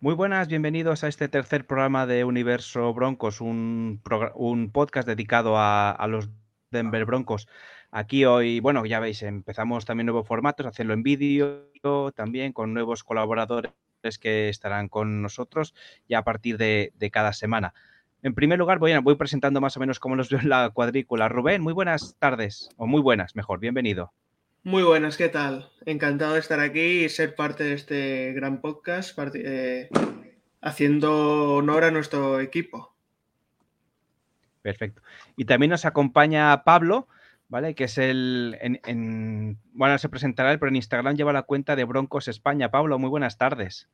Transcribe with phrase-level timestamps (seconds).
[0.00, 4.00] Muy buenas, bienvenidos a este tercer programa de Universo Broncos, un,
[4.36, 6.30] un podcast dedicado a, a, los
[6.70, 7.48] Denver Broncos.
[7.90, 11.72] Aquí hoy, bueno, ya veis, empezamos también nuevos formatos, hacerlo en vídeo
[12.14, 13.72] también con nuevos colaboradores
[14.20, 15.74] que estarán con nosotros
[16.08, 17.74] ya a partir de, de cada semana.
[18.22, 21.28] En primer lugar, voy, voy presentando más o menos cómo los veo en la cuadrícula.
[21.28, 24.12] Rubén, muy buenas tardes, o muy buenas, mejor, bienvenido.
[24.68, 25.70] Muy buenas, ¿qué tal?
[25.86, 29.88] Encantado de estar aquí y ser parte de este gran podcast, eh,
[30.60, 32.94] haciendo honor a nuestro equipo.
[34.60, 35.00] Perfecto.
[35.38, 37.08] Y también nos acompaña Pablo,
[37.48, 37.74] ¿vale?
[37.74, 38.58] Que es el.
[38.60, 42.70] En, en, bueno, se presentará él, pero en Instagram lleva la cuenta de Broncos España.
[42.70, 43.88] Pablo, muy buenas tardes.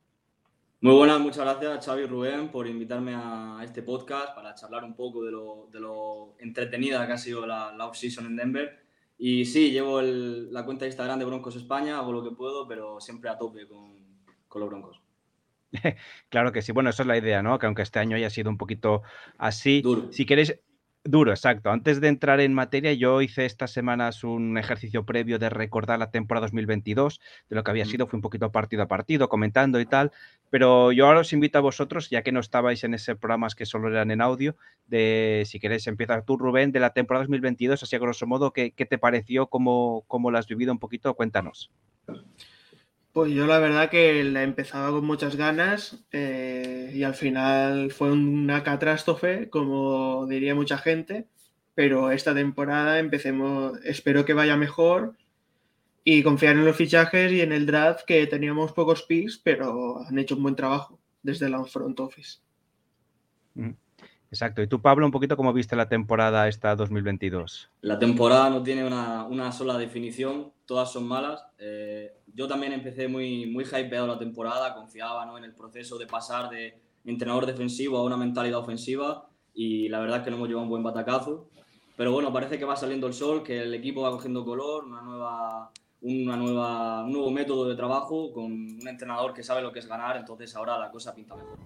[0.81, 4.93] Muy buenas, muchas gracias Xavi y Rubén por invitarme a este podcast para charlar un
[4.93, 8.84] poco de lo, de lo entretenida que ha sido la, la off-season en Denver
[9.17, 12.67] y sí, llevo el, la cuenta de Instagram de Broncos España, hago lo que puedo,
[12.67, 13.95] pero siempre a tope con,
[14.47, 15.01] con los Broncos.
[16.29, 17.59] claro que sí, bueno, esa es la idea, ¿no?
[17.59, 19.03] Que aunque este año haya sido un poquito
[19.37, 20.11] así, Duro.
[20.11, 20.59] si queréis,
[21.07, 21.69] Duro, exacto.
[21.69, 26.09] Antes de entrar en materia, yo hice estas semanas un ejercicio previo de recordar la
[26.09, 29.85] temporada 2022, de lo que había sido, fue un poquito partido a partido, comentando y
[29.85, 30.11] tal,
[30.49, 33.67] pero yo ahora os invito a vosotros, ya que no estabais en ese programa que
[33.67, 34.55] solo eran en audio,
[34.87, 38.71] de, si queréis, empezar tú, Rubén, de la temporada 2022, así a grosso modo, ¿qué,
[38.71, 39.45] qué te pareció?
[39.45, 41.13] ¿Cómo, ¿Cómo la has vivido un poquito?
[41.13, 41.69] Cuéntanos.
[43.15, 48.11] Pues yo la verdad que la empezaba con muchas ganas eh, y al final fue
[48.11, 51.25] una catástrofe, como diría mucha gente,
[51.75, 55.15] pero esta temporada empecemos, espero que vaya mejor
[56.03, 60.19] y confiar en los fichajes y en el draft que teníamos pocos picks, pero han
[60.19, 62.39] hecho un buen trabajo desde la front office.
[63.53, 63.75] Mm.
[64.31, 64.61] Exacto.
[64.61, 67.69] ¿Y tú, Pablo, un poquito cómo viste la temporada esta 2022?
[67.81, 71.45] La temporada no tiene una, sola definición, todas son malas.
[71.57, 76.49] Eh, yo también empecé muy, muy hypeado la temporada, confiaba en el proceso de pasar
[76.49, 80.63] de entrenador defensivo a una mentalidad ofensiva y la verdad es que no hemos llevado
[80.63, 81.47] un buen batacazo.
[81.95, 85.01] Pero bueno, parece que va saliendo el sol, que el equipo va cogiendo color, una
[85.01, 86.25] nueva, un
[87.11, 90.77] nuevo método de trabajo con un entrenador que sabe lo que es ganar, entonces ahora
[90.77, 91.57] la cosa pinta mejor.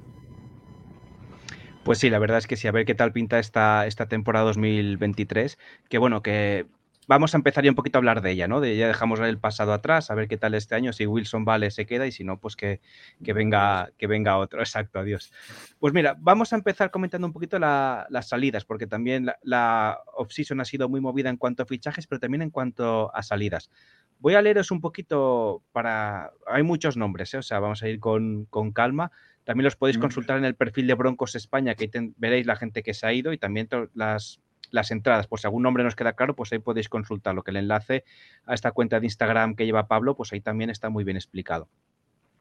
[1.89, 4.45] Pues sí, la verdad es que sí, a ver qué tal pinta esta, esta temporada
[4.45, 5.57] 2023,
[5.89, 6.67] que bueno, que
[7.07, 8.61] vamos a empezar ya un poquito a hablar de ella, ¿no?
[8.61, 11.71] De ya dejamos el pasado atrás, a ver qué tal este año, si Wilson vale
[11.71, 12.79] se queda y si no, pues que,
[13.23, 14.59] que venga, que venga otro.
[14.61, 15.33] Exacto, adiós.
[15.79, 19.97] Pues mira, vamos a empezar comentando un poquito la, las salidas, porque también la, la
[20.13, 23.71] off-season ha sido muy movida en cuanto a fichajes, pero también en cuanto a salidas.
[24.19, 26.33] Voy a leeros un poquito para...
[26.45, 27.39] Hay muchos nombres, ¿eh?
[27.39, 29.11] o sea, vamos a ir con, con calma.
[29.43, 32.83] También los podéis consultar en el perfil de Broncos España, que ahí veréis la gente
[32.83, 34.39] que se ha ido y también las,
[34.71, 35.27] las entradas.
[35.27, 38.03] Por si algún nombre nos queda claro, pues ahí podéis consultarlo, que el enlace
[38.45, 41.69] a esta cuenta de Instagram que lleva Pablo, pues ahí también está muy bien explicado.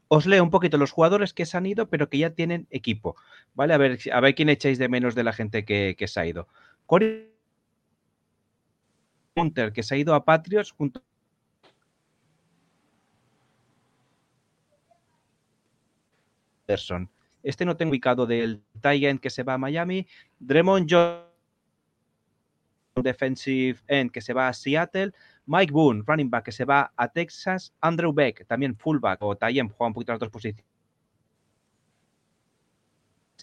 [0.09, 3.16] Os leo un poquito los jugadores que se han ido, pero que ya tienen equipo.
[3.54, 3.75] ¿Vale?
[3.75, 6.26] A ver, a ver quién echáis de menos de la gente que, que se ha
[6.26, 6.48] ido.
[6.86, 7.30] Corey
[9.36, 11.03] Hunter, que se ha ido a Patriots junto
[17.42, 20.06] Este no tengo ubicado del Titan que se va a Miami.
[20.38, 21.24] Dremont Jones,
[22.96, 25.12] defensive end que se va a Seattle.
[25.46, 27.72] Mike Boone, running back que se va a Texas.
[27.80, 30.64] Andrew Beck, también fullback o Titan, juega un poquito las dos posiciones.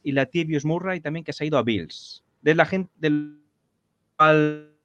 [0.03, 2.23] Y Latavius Murray también que se ha ido a Bills.
[2.41, 3.41] De la gente del
[4.17, 4.75] cual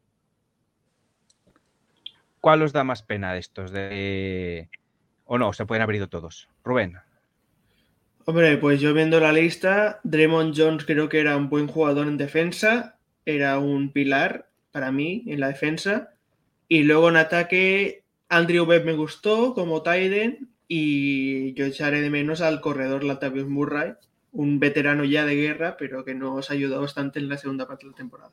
[2.40, 3.70] ¿Cuál os da más pena de estos?
[3.70, 4.70] De...
[5.26, 5.52] ¿O no?
[5.52, 6.48] Se pueden haber ido todos.
[6.64, 6.96] Rubén.
[8.26, 12.16] Hombre, pues yo viendo la lista, Draymond Jones creo que era un buen jugador en
[12.16, 16.14] defensa, era un pilar para mí en la defensa.
[16.68, 22.40] Y luego en ataque, Andrew Webb me gustó como Tyden y yo echaré de menos
[22.40, 23.94] al corredor Latavius Murray,
[24.32, 27.90] un veterano ya de guerra, pero que nos ayudó bastante en la segunda parte de
[27.90, 28.30] la temporada.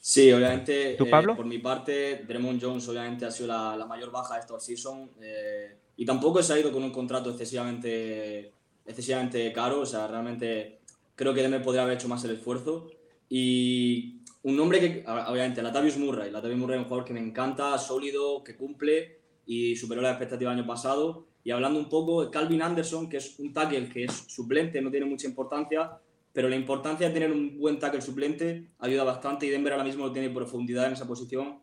[0.00, 1.32] Sí, obviamente, ¿Tú, Pablo?
[1.32, 4.58] Eh, por mi parte, Draymond Jones obviamente ha sido la, la mayor baja de esta
[4.60, 8.52] season eh, y tampoco se ha ido con un contrato excesivamente,
[8.84, 10.80] excesivamente caro, o sea, realmente
[11.14, 12.88] creo que Denver podría haber hecho más el esfuerzo.
[13.28, 17.78] Y un nombre que, obviamente, Latavius Murray, Latavius Murray es un jugador que me encanta,
[17.78, 21.26] sólido, que cumple y superó las expectativas del año pasado.
[21.44, 25.06] Y hablando un poco, Calvin Anderson, que es un tackle que es suplente, no tiene
[25.06, 25.98] mucha importancia,
[26.32, 30.06] pero la importancia de tener un buen tackle suplente ayuda bastante y Denver ahora mismo
[30.06, 31.61] no tiene profundidad en esa posición.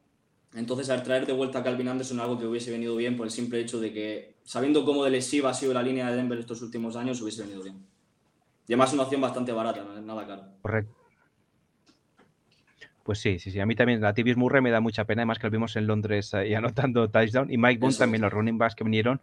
[0.56, 3.31] Entonces, al traer de vuelta a Calvin Anderson, algo que hubiese venido bien por el
[3.31, 6.62] simple hecho de que, sabiendo cómo de lesiva ha sido la línea de Denver estos
[6.62, 7.86] últimos años, hubiese venido bien.
[8.68, 10.44] Y además, una opción bastante barata, nada caro.
[10.62, 11.00] Correcto.
[13.10, 13.60] Pues sí, sí, sí.
[13.60, 15.88] A mí también la Tibius Murray me da mucha pena, además que lo vimos en
[15.88, 17.52] Londres y anotando touchdown.
[17.52, 19.19] Y Mike Bond también, los running backs que vinieron,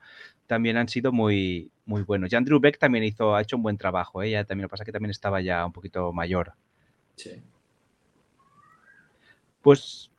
[0.49, 2.33] también han sido muy, muy buenos.
[2.33, 4.23] Y Andrew Beck también hizo, ha hecho un buen trabajo.
[4.23, 4.45] Ella ¿eh?
[4.45, 6.55] también lo pasa que también estaba ya un poquito mayor.
[7.15, 7.41] Sí.
[9.63, 10.11] Pues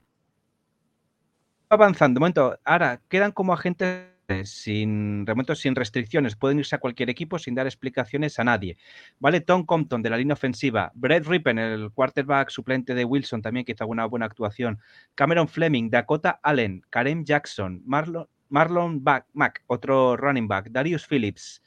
[1.70, 2.20] avanzando.
[2.20, 7.56] Momento, ahora quedan como agentes sin remontos, sin restricciones, pueden irse a cualquier equipo sin
[7.56, 8.78] dar explicaciones a nadie.
[9.20, 9.42] ¿Vale?
[9.42, 13.72] Tom Compton de la línea ofensiva, Brett Rippen, el quarterback suplente de Wilson, también que
[13.72, 14.80] hizo una buena actuación,
[15.16, 19.04] Cameron Fleming, Dakota Allen, Karen Jackson, Marlon, Marlon
[19.34, 21.62] Mack, otro running back, Darius Phillips,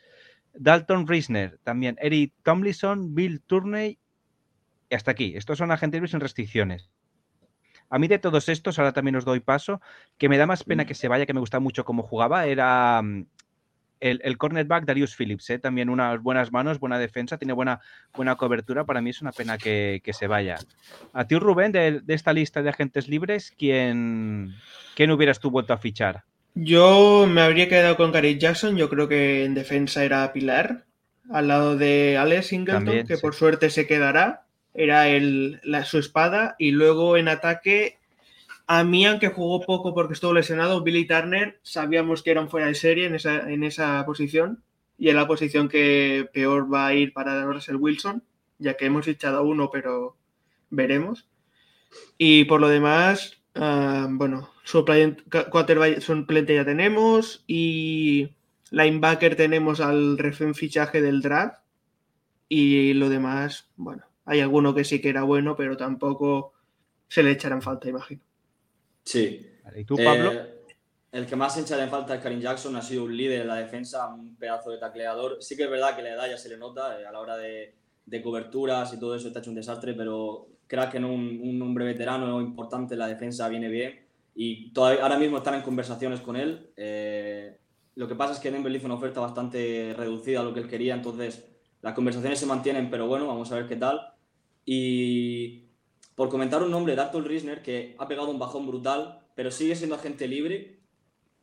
[0.52, 3.98] Dalton Reisner, también Eric Tomlinson, Bill Turney,
[4.90, 5.34] y hasta aquí.
[5.36, 6.90] Estos son agentes sin restricciones.
[7.90, 9.80] A mí de todos estos, ahora también os doy paso,
[10.16, 13.02] que me da más pena que se vaya, que me gusta mucho cómo jugaba, era
[13.02, 13.26] mm,
[14.00, 15.58] el, cornerback Darius Phillips, ¿eh?
[15.58, 17.80] también unas buenas manos, buena defensa, tiene buena,
[18.14, 18.84] buena cobertura.
[18.84, 20.56] Para mí es una pena que, se vaya.
[21.12, 24.54] A ti, Rubén, de, esta lista de agentes libres, ¿quién,
[24.94, 26.22] ¿quién hubieras tú vuelto a fichar?
[26.54, 30.84] Yo me habría quedado con Gary Jackson, yo creo que en defensa era Pilar,
[31.30, 36.56] al lado de Alex Singleton, que por suerte se quedará era el, su espada.
[36.58, 37.98] Y luego en ataque,
[38.66, 42.66] a mí, aunque jugó poco porque estuvo lesionado, Billy Turner, sabíamos que era un fuera
[42.66, 44.62] de serie en esa, en esa posición.
[44.98, 48.22] Y en la posición que peor va a ir para Russell Wilson,
[48.58, 50.16] ya que hemos echado uno, pero
[50.68, 51.26] veremos.
[52.18, 58.30] Y por lo demás, uh, bueno, suplente ya tenemos y
[58.70, 61.58] linebacker tenemos al recién fichaje del draft
[62.48, 66.52] y lo demás, bueno, hay alguno que sí que era bueno, pero tampoco
[67.08, 68.22] se le echarán falta, imagino.
[69.02, 69.44] Sí.
[69.74, 70.32] ¿Y tú, Pablo?
[70.32, 70.54] Eh,
[71.10, 73.48] el que más se echará en falta es Karim Jackson, ha sido un líder en
[73.48, 75.38] la defensa, un pedazo de tacleador.
[75.40, 77.36] Sí que es verdad que la edad ya se le nota eh, a la hora
[77.36, 77.74] de,
[78.22, 82.40] coberturas y todo eso está hecho un desastre, pero creo que un, un hombre veterano
[82.40, 83.98] importante en la defensa viene bien
[84.36, 86.70] y todavía, ahora mismo están en conversaciones con él.
[86.76, 87.58] Eh,
[87.96, 90.60] lo que pasa es que Denver le hizo una oferta bastante reducida a lo que
[90.60, 91.50] él quería, entonces
[91.82, 94.12] las conversaciones se mantienen, pero bueno, vamos a ver qué tal.
[94.64, 95.64] Y
[96.14, 99.96] por comentar un nombre, Darton Risner, que ha pegado un bajón brutal, pero sigue siendo
[99.96, 100.80] agente libre.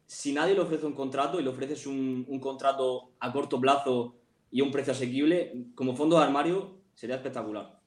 [0.05, 4.15] Si nadie le ofrece un contrato y le ofreces un, un contrato a corto plazo
[4.51, 7.77] y un precio asequible, como fondo de armario, sería espectacular.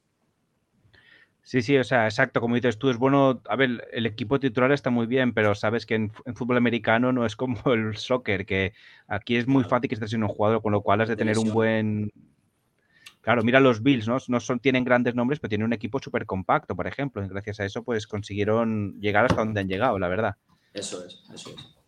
[1.43, 4.71] Sí, sí, o sea, exacto, como dices tú, es bueno, a ver, el equipo titular
[4.71, 8.73] está muy bien, pero sabes que en, fútbol americano no es como el soccer, que
[9.07, 11.39] aquí es muy fácil que estés en un jugador, con lo cual has de tener
[11.39, 12.11] un buen,
[13.21, 14.17] Claro, mira los Bills, ¿no?
[14.27, 17.23] No son, tienen grandes nombres, pero tienen un equipo súper compacto, por ejemplo.
[17.23, 20.35] Y gracias a eso, pues consiguieron llegar hasta donde han llegado, la verdad.
[20.73, 21.81] Eso es, eso es.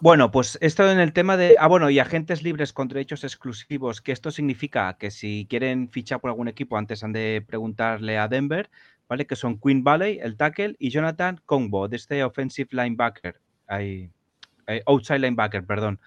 [0.00, 1.56] Bueno, pues esto en el tema de.
[1.58, 6.20] Ah, bueno, y agentes libres con derechos exclusivos, que esto significa que si quieren fichar
[6.20, 8.70] por algún equipo, antes han de preguntarle a Denver,
[9.08, 9.26] ¿vale?
[9.26, 13.40] Que son Queen Valley, el tackle, y Jonathan Combo, de este offensive linebacker.
[14.86, 15.98] outside linebacker, perdón.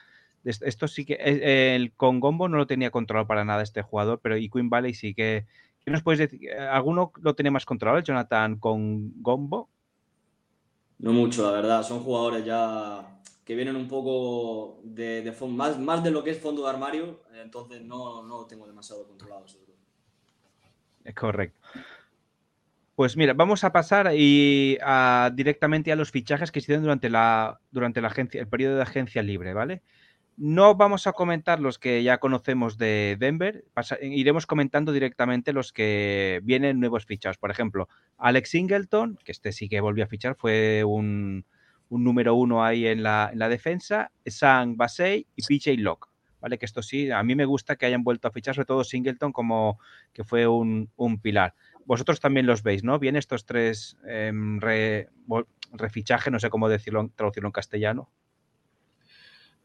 [0.44, 4.20] Esto sí que eh, el con Gombo no lo tenía controlado para nada este jugador,
[4.22, 5.46] pero y Queen Valley sí que.
[5.84, 6.50] ¿Qué nos puedes decir?
[6.50, 9.70] Eh, ¿Alguno lo tiene más controlado, Jonathan con Gombo?
[11.00, 11.84] No mucho, la verdad.
[11.84, 16.64] Son jugadores ya que vienen un poco de, más, más de lo que es fondo
[16.64, 19.46] de armario, entonces no, no lo tengo demasiado controlado.
[21.04, 21.60] Es correcto.
[22.96, 24.78] Pues mira, vamos a pasar y
[25.34, 28.84] directamente a los fichajes que se hicieron durante la durante la agencia, el periodo de
[28.84, 29.82] agencia libre, ¿vale?
[30.44, 33.64] No vamos a comentar los que ya conocemos de Denver,
[34.02, 37.38] iremos comentando directamente los que vienen nuevos fichados.
[37.38, 41.46] Por ejemplo, Alex Singleton, que este sí que volvió a fichar, fue un,
[41.92, 46.10] número uno ahí en la, defensa, Sam Basey y PJ Locke.
[46.40, 46.58] ¿Vale?
[46.58, 49.32] Que esto sí, a mí me gusta que hayan vuelto a fichar, sobre todo Singleton,
[49.32, 49.78] como
[50.12, 50.90] que fue un,
[51.22, 51.54] pilar.
[51.86, 52.98] Vosotros también los veis, ¿no?
[52.98, 54.60] Bien estos tres em,
[55.72, 58.10] refichajes, no sé cómo decirlo, traducirlo en castellano.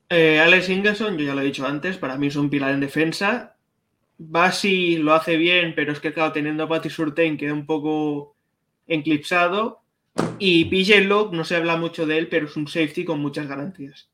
[0.08, 2.80] Eh, Alex Ingerson, yo ya lo he dicho antes, para mí es un pilar en
[2.80, 3.56] defensa.
[4.18, 8.34] Basi lo hace bien, pero es que, claro, teniendo a Patty Surtain queda un poco
[8.86, 9.82] eclipsado.
[10.38, 14.08] Y PJ no se habla mucho de él, pero es un safety con muchas garantías.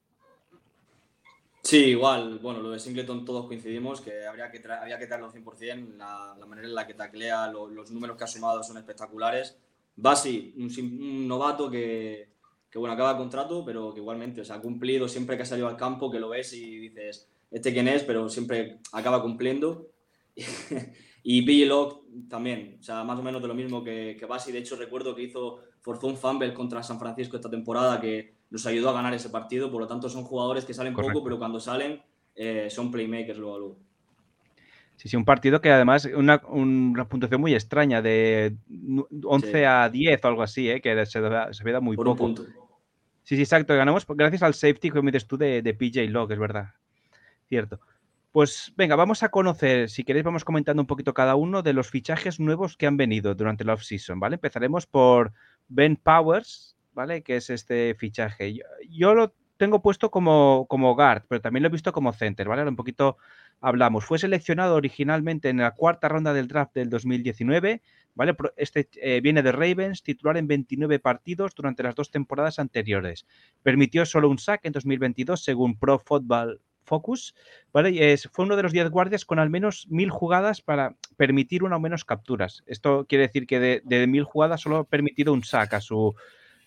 [1.63, 2.41] Sí, igual.
[2.41, 5.97] Bueno, lo de Singleton todos coincidimos que, habría que había que traerlo 100%.
[5.97, 9.57] La, la manera en la que taclea, los números que ha sumado son espectaculares.
[9.95, 12.29] Basi, un novato que,
[12.73, 15.47] que bueno, acaba el contrato, pero que igualmente, o sea, ha cumplido siempre que ha
[15.47, 19.91] salido al campo, que lo ves y dices, este quién es, pero siempre acaba cumpliendo.
[21.23, 24.53] y Billy Locke también, o sea, más o menos de lo mismo que, que Basi.
[24.53, 28.65] De hecho, recuerdo que hizo, forzó un fumble contra San Francisco esta temporada que nos
[28.65, 29.71] ayudó a ganar ese partido.
[29.71, 32.01] Por lo tanto, son jugadores que salen poco, pero cuando salen
[32.35, 33.59] eh, son playmakers luego.
[33.59, 33.77] luego.
[34.97, 38.57] Sí, sí, un partido que además una, una puntuación muy extraña de
[39.25, 40.81] 11 a 10 o algo así, ¿eh?
[40.81, 42.35] que se, se da muy poco.
[43.23, 43.75] Sí, sí, exacto.
[43.75, 46.75] Ganamos gracias al safety que me tú de, PJ Log, es verdad.
[47.49, 47.81] Cierto.
[48.33, 51.91] Pues venga, vamos a conocer, si queréis, vamos comentando un poquito cada uno de los
[51.91, 54.37] fichajes nuevos que han venido durante la off-season, ¿vale?
[54.37, 55.35] Empezaremos por
[55.69, 57.23] Ben Powers, ¿vale?
[57.23, 58.59] Que es este fichaje.
[58.89, 62.63] Yo, lo tengo puesto como, como guard, pero también lo he visto como center, ¿vale?
[62.63, 63.19] un poquito
[63.61, 64.05] hablamos.
[64.05, 67.83] Fue seleccionado originalmente en la cuarta ronda del draft del 2019,
[68.15, 68.35] ¿vale?
[68.57, 73.27] Este eh, viene de Ravens, titular en 29 partidos durante las dos temporadas anteriores.
[73.63, 77.35] Permitió solo un sack en 2022, según Pro Football Focus,
[77.73, 78.17] ¿vale?
[78.33, 81.81] Fue uno de los 10 guardias con al menos mil jugadas para permitir una o
[81.81, 82.63] menos capturas.
[82.67, 86.15] Esto quiere decir que de, de mil jugadas solo ha permitido un sack a su,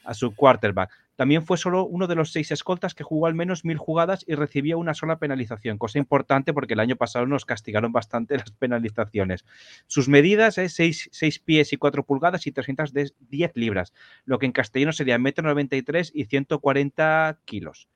[0.03, 1.04] a su quarterback.
[1.15, 4.35] También fue solo uno de los seis escoltas que jugó al menos mil jugadas y
[4.35, 9.45] recibía una sola penalización, cosa importante porque el año pasado nos castigaron bastante las penalizaciones.
[9.87, 13.93] Sus medidas es 6, pies y 4 pulgadas y 310 libras,
[14.25, 17.87] lo que en castellano sería 1,93 m y 140 kilos.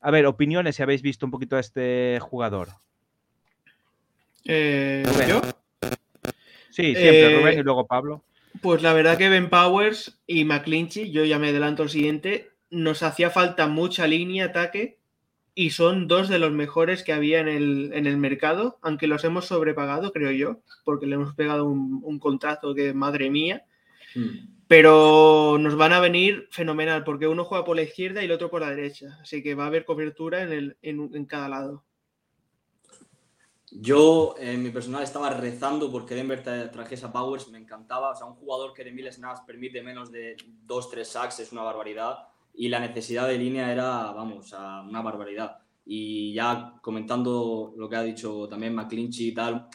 [0.00, 2.68] A ver, opiniones si habéis visto un poquito a este jugador.
[4.44, 5.42] Eh, ¿Yo?
[6.70, 8.22] Sí, siempre, eh, Rubén y luego Pablo.
[8.62, 13.02] Pues la verdad que Ben Powers y McClinchy, yo ya me adelanto al siguiente, nos
[13.02, 14.98] hacía falta mucha línea, ataque,
[15.54, 19.24] y son dos de los mejores que había en el, en el mercado, aunque los
[19.24, 23.64] hemos sobrepagado, creo yo, porque le hemos pegado un, contrato que, madre mía,
[24.14, 24.64] hmm.
[24.68, 28.50] pero nos van a venir fenomenal, porque uno juega por la izquierda y el otro
[28.50, 31.84] por la derecha, así que va a haber cobertura en, el, en cada lado.
[33.78, 36.42] Yo, en mi personal, estaba rezando porque Denver
[36.72, 38.10] trajese a Powers, me encantaba.
[38.10, 40.34] O sea, un jugador que de mil snaps permite menos de
[40.66, 42.16] 2-3 sacks es una barbaridad.
[42.54, 45.58] Y la necesidad de línea era, vamos, una barbaridad.
[45.84, 49.68] Y ya comentando lo que ha dicho también McClinchy y tal,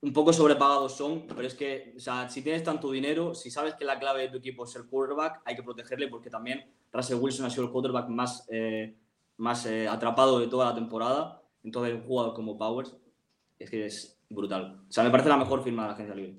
[0.00, 3.74] un poco sobrepagados son, pero es que, o sea, si tienes tanto dinero, si sabes
[3.74, 7.18] que la clave de tu equipo es el quarterback, hay que protegerle porque también Russell
[7.18, 8.94] Wilson ha sido el quarterback más, eh,
[9.38, 11.42] más eh, atrapado de toda la temporada.
[11.64, 12.96] Entonces, un jugador como Powers
[13.60, 14.82] es que es brutal.
[14.88, 16.34] O sea, me parece la mejor firma de la agencia libre.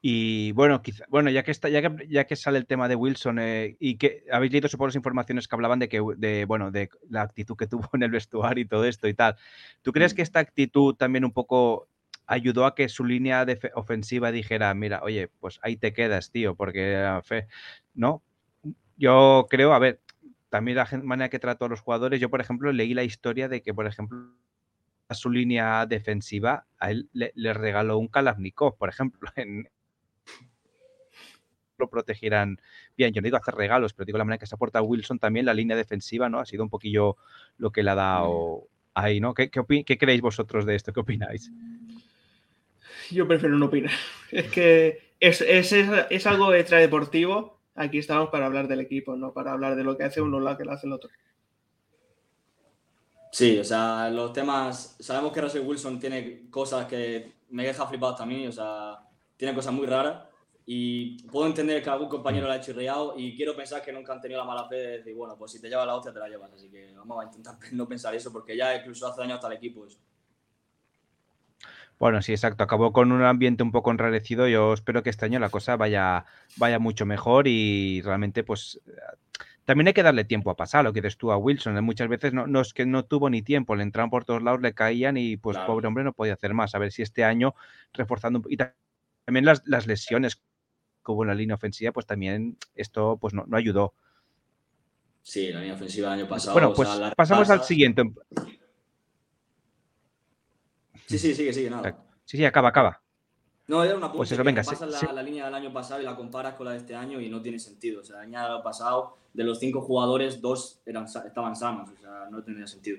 [0.00, 2.94] Y bueno, quizá, bueno, ya que está, ya que, ya que sale el tema de
[2.94, 6.70] Wilson eh, y que habéis leído supongo las informaciones que hablaban de que de bueno
[6.70, 9.36] de la actitud que tuvo en el vestuario y todo esto y tal.
[9.82, 10.16] ¿Tú crees mm.
[10.16, 11.88] que esta actitud también un poco
[12.26, 16.54] ayudó a que su línea de ofensiva dijera, mira, oye, pues ahí te quedas, tío,
[16.54, 17.46] porque fe,
[17.94, 18.22] ¿no?
[18.96, 20.00] Yo creo, a ver,
[20.48, 23.62] también la manera que trató a los jugadores, yo por ejemplo leí la historia de
[23.62, 24.18] que, por ejemplo,
[25.08, 29.68] a su línea defensiva, a él le, regaló un Kalashnikov, por ejemplo, en,
[31.78, 32.58] lo protegieran
[32.96, 33.12] bien.
[33.12, 35.54] Yo no digo hacer regalos, pero digo la manera que se aporta Wilson también, la
[35.54, 36.40] línea defensiva, ¿no?
[36.40, 37.16] Ha sido un poquillo
[37.58, 39.34] lo que le ha dado ahí, ¿no?
[39.34, 40.92] ¿Qué, qué, creéis vosotros de esto?
[40.92, 41.50] ¿Qué opináis?
[43.10, 43.92] Yo prefiero no opinar.
[44.32, 47.60] Es que es, es, es algo extradeportivo.
[47.74, 50.56] Aquí estamos para hablar del equipo, no para hablar de lo que hace uno, lo
[50.56, 51.10] que lo hace el otro.
[53.36, 54.96] Sí, o sea, los temas.
[54.98, 58.98] Sabemos que Russell Wilson tiene cosas que me deja flipado también, o sea,
[59.36, 60.24] tiene cosas muy raras.
[60.64, 64.22] Y puedo entender que algún compañero la ha chirriado y quiero pensar que nunca han
[64.22, 66.30] tenido la mala fe de decir, bueno, pues si te lleva la hostia te la
[66.30, 66.50] llevas.
[66.54, 69.52] Así que vamos a intentar no pensar eso porque ya incluso hace daño hasta el
[69.52, 69.98] equipo eso.
[71.98, 72.64] Bueno, sí, exacto.
[72.64, 74.48] Acabó con un ambiente un poco enrarecido.
[74.48, 76.24] Yo espero que este año la cosa vaya,
[76.56, 78.80] vaya mucho mejor y realmente, pues,
[79.66, 81.76] también hay que darle tiempo a pasar, lo que dices tú a Wilson.
[81.76, 81.80] ¿eh?
[81.80, 84.72] Muchas veces no, es que no tuvo ni tiempo, le entraban por todos lados, le
[84.72, 86.76] caían y pues pobre hombre no podía hacer más.
[86.76, 87.54] A ver si este año
[87.92, 88.56] reforzando y
[89.24, 90.42] también las, lesiones que
[91.12, 93.92] hubo en la línea ofensiva, pues también esto pues no, ayudó.
[95.22, 96.52] Sí, la línea ofensiva del año pasado.
[96.52, 98.04] Bueno, pues pasamos al siguiente.
[101.06, 102.04] Sí, sí, sigue, sigue, nada.
[102.24, 103.02] Sí, sí, acaba, acaba.
[103.68, 106.54] No, era una pues eso, venga, pasas la, línea del año pasado y la comparas
[106.54, 108.00] con la de este año y no tiene sentido.
[108.00, 111.90] O sea, el año pasado, de los cinco jugadores, dos eran, estaban sanos.
[111.90, 112.98] O sea, no tenía sentido.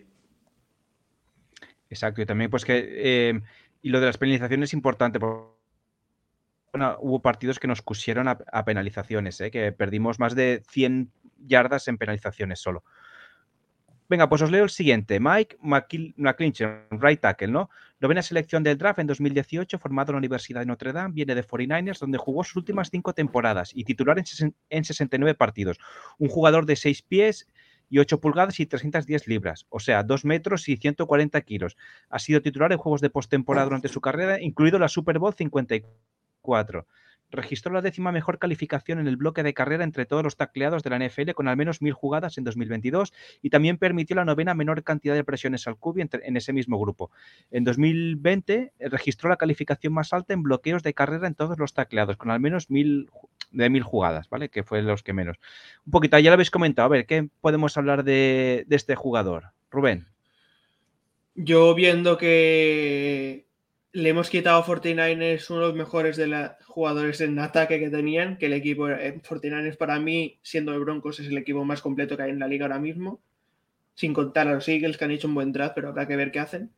[1.90, 2.22] Exacto.
[2.22, 2.86] Y también, pues que.
[2.86, 3.42] Eh,
[3.82, 5.20] y lo de las penalizaciones es importante.
[5.20, 5.58] Porque,
[7.00, 9.52] hubo partidos que nos pusieron a, penalizaciones, ¿eh?
[9.52, 11.12] que perdimos más de 100
[11.46, 12.84] yardas en penalizaciones solo.
[14.10, 15.20] Venga, pues os leo el siguiente.
[15.20, 17.70] Mike McClinchy, right tackle, ¿no?
[18.00, 21.46] Novena selección del draft en 2018, formado en la Universidad de Notre Dame, viene de
[21.46, 24.18] 49ers, donde jugó sus últimas cinco temporadas y titular
[24.70, 25.78] en, 69 partidos.
[26.20, 27.48] Un jugador de 6 pies
[27.90, 31.76] y 8 pulgadas y 310 libras, o sea, 2 metros y 140 kilos.
[32.10, 36.86] Ha sido titular en juegos de postemporada durante su carrera, incluido la Super Bowl 54.
[37.32, 40.90] Registró la décima mejor calificación en el bloque de carrera entre todos los tacleados de
[40.90, 44.84] la NFL con al menos mil jugadas en 2022 y también permitió la novena menor
[44.84, 47.12] cantidad de presiones al cubi en ese mismo grupo.
[47.52, 51.74] En 2020 eh, registró la calificación más alta en bloqueos de carrera en todos los
[51.74, 53.10] tacleados con al menos mil
[53.52, 54.50] de mil jugadas, ¿vale?
[54.50, 55.38] Que fue los que menos.
[55.86, 56.86] Un poquito, ya lo habéis comentado.
[56.86, 59.52] A ver, ¿qué podemos hablar de este jugador?
[59.72, 60.08] Rubén.
[61.36, 63.47] Yo viendo que
[63.98, 67.90] le hemos quitado a 49ers uno de los mejores de los jugadores en ataque que
[67.90, 71.82] tenían, que el equipo 49ers eh, para mí, siendo el Broncos, es el equipo más
[71.82, 73.20] completo que hay en la liga ahora mismo,
[73.96, 76.32] sin contar a los Eagles que han hecho un buen draft, pero habrá que ver
[76.32, 76.72] qué hacen.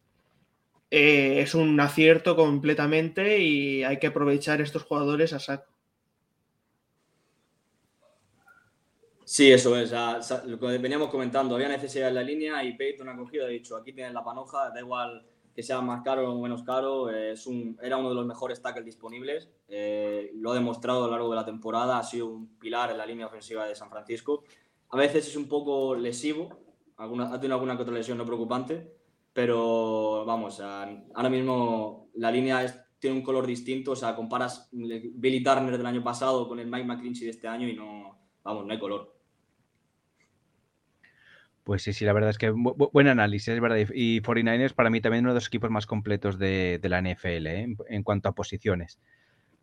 [0.90, 5.74] Eh, es un acierto completamente y hay que aprovechar estos jugadores a saco.
[9.26, 9.92] Sí, eso es.
[10.46, 13.76] lo que veníamos comentando, había necesidad en la línea y Peyton ha cogido, ha dicho,
[13.76, 15.26] aquí tienes la panoja, da igual
[15.60, 18.86] que sea más caro o menos caro, es un, era uno de los mejores tackles
[18.86, 22.92] disponibles, eh, lo ha demostrado a lo largo de la temporada, ha sido un pilar
[22.92, 24.46] en la línea ofensiva de San Francisco.
[24.88, 26.48] A veces es un poco lesivo,
[26.96, 28.90] alguna, ha tenido alguna que otra lesión no preocupante,
[29.34, 35.78] pero vamos, ahora mismo la línea tiene un color distinto, o sea, comparas Billy Turner
[35.78, 38.80] del año pasado con el Mike McClinchy de este año y no, vamos, no hay
[38.80, 39.14] color.
[41.70, 43.78] Pues sí, sí, la verdad es que buen análisis, es verdad.
[43.94, 47.76] Y 49ers para mí también uno de los equipos más completos de, la NFL ¿eh?
[47.90, 48.98] en, cuanto a posiciones.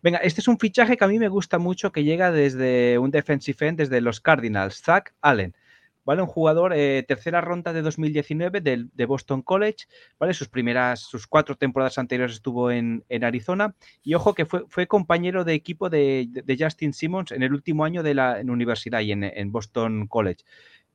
[0.04, 3.10] Venga, este es un fichaje que a mí me gusta mucho que llega desde un
[3.10, 5.56] defensive end, desde los Cardinals, Zach Allen.
[6.04, 6.22] ¿Vale?
[6.22, 9.86] Un jugador, eh, tercera ronda de 2019 de, Boston College,
[10.20, 10.32] ¿vale?
[10.32, 13.74] Sus primeras, sus cuatro temporadas anteriores estuvo en, Arizona.
[14.04, 18.04] Y ojo que fue, fue compañero de equipo de, Justin Simmons en el último año
[18.04, 20.44] de la universidad y en Boston College.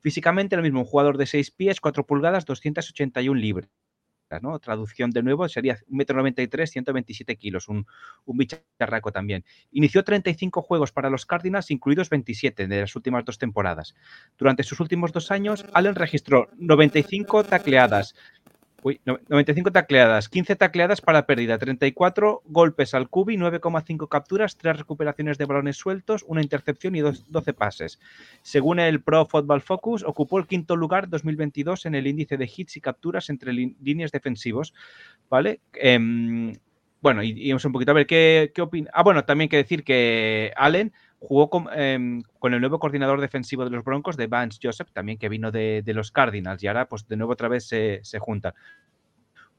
[0.01, 3.69] Físicamente lo mismo, un jugador de 6 pies, 4 pulgadas, 281 libras.
[4.41, 4.57] ¿no?
[4.59, 7.85] Traducción de nuevo sería 1,93 m, 127 kilos, un,
[8.25, 9.43] un bicharraco también.
[9.71, 13.95] Inició 35 juegos para los Cardinals, incluidos 27 de las últimas dos temporadas.
[14.37, 18.15] Durante sus últimos dos años, Allen registró 95 tacleadas,
[18.83, 25.37] Uy, 95 tacleadas, 15 tacleadas para pérdida, 34 golpes al cubi, 9,5 capturas, 3 recuperaciones
[25.37, 27.99] de balones sueltos, una intercepción y 12 pases.
[28.41, 32.77] Según el Pro Football Focus, ocupó el quinto lugar 2022 en el índice de hits
[32.77, 34.73] y capturas entre líneas defensivos.
[35.29, 35.59] ¿Vale?
[35.73, 36.51] Em,
[37.01, 38.89] bueno, y, vamos un poquito a ver qué, qué opina.
[38.93, 43.63] Ah, bueno, también hay que decir que Allen Jugó em, con, el nuevo coordinador defensivo
[43.63, 47.07] de los Broncos, de Vance Joseph, también que vino de, los Cardinals, y ahora pues
[47.07, 48.53] de nuevo otra vez se, se juntan.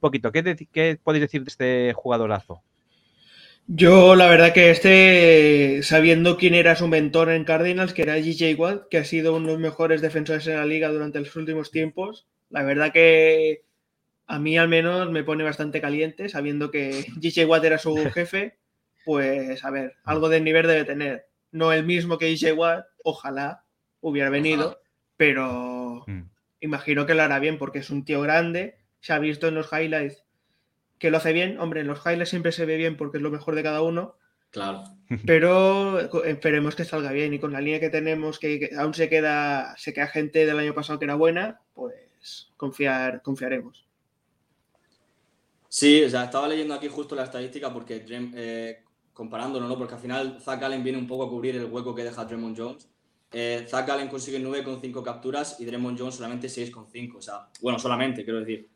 [0.03, 2.61] Poquito, ¿qué, podéis decir de este jugadorazo?
[3.69, 8.57] Yo, la verdad que este, sabiendo quién era su mentor en Cardinals, que era GJ
[8.59, 11.71] Watt, que ha sido uno de los mejores defensores en la liga durante los últimos
[11.71, 13.62] tiempos, la verdad que
[14.27, 18.59] a mí al menos me pone bastante caliente, sabiendo que GJ Watt era su jefe,
[19.05, 23.65] pues a ver, algo de nivel debe tener no el mismo que dice Watt, ojalá
[24.01, 24.81] hubiera venido,
[25.17, 26.23] pero mm.
[26.61, 29.71] imagino que lo hará bien porque es un tío grande, se ha visto en los
[29.71, 30.25] highlights
[30.99, 33.31] que lo hace bien, hombre, en los highlights siempre se ve bien porque es lo
[33.31, 34.17] mejor de cada uno.
[34.51, 34.85] Claro.
[35.27, 39.77] Pero esperemos que salga bien y con la línea que tenemos, que, aún se queda,
[39.77, 43.85] se queda gente del año pasado que era buena, pues confiar, confiaremos.
[45.69, 49.77] Sí, o sea, estaba leyendo aquí justo la estadística porque eh, comparándolo, ¿no?
[49.77, 52.57] Porque al final Zach Allen viene un poco a cubrir el hueco que deja Draymond
[52.57, 52.88] Jones.
[53.33, 57.17] Eh, Zach Allen consigue 9,5 capturas y Draymond Jones solamente 6,5.
[57.17, 58.69] O sea, bueno, solamente, quiero decir.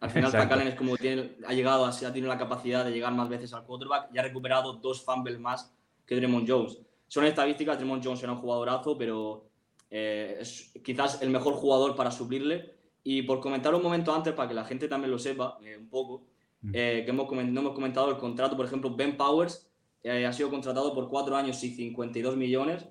[0.00, 3.28] Al final Allen es como tiene, ha llegado, ha tenido la capacidad de llegar más
[3.28, 5.72] veces al quarterback y ha recuperado dos fumbles más
[6.04, 6.78] que Draymond Jones.
[7.08, 9.46] Son estadísticas, Draymond Jones era un jugadorazo, pero
[9.90, 12.74] eh, es quizás el mejor jugador para suplirle.
[13.02, 15.88] Y por comentar un momento antes, para que la gente también lo sepa eh, un
[15.88, 16.24] poco,
[16.62, 16.72] mm.
[16.72, 19.66] que hemos, no hemos comentado el contrato, por ejemplo, Ben Powers
[20.08, 22.86] eh, ha sido contratado por cuatro años y 52 millones.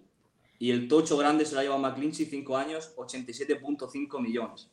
[0.60, 4.70] Y el tocho grande se lo ha llevado McClinchy, cinco años, 87.5 millones.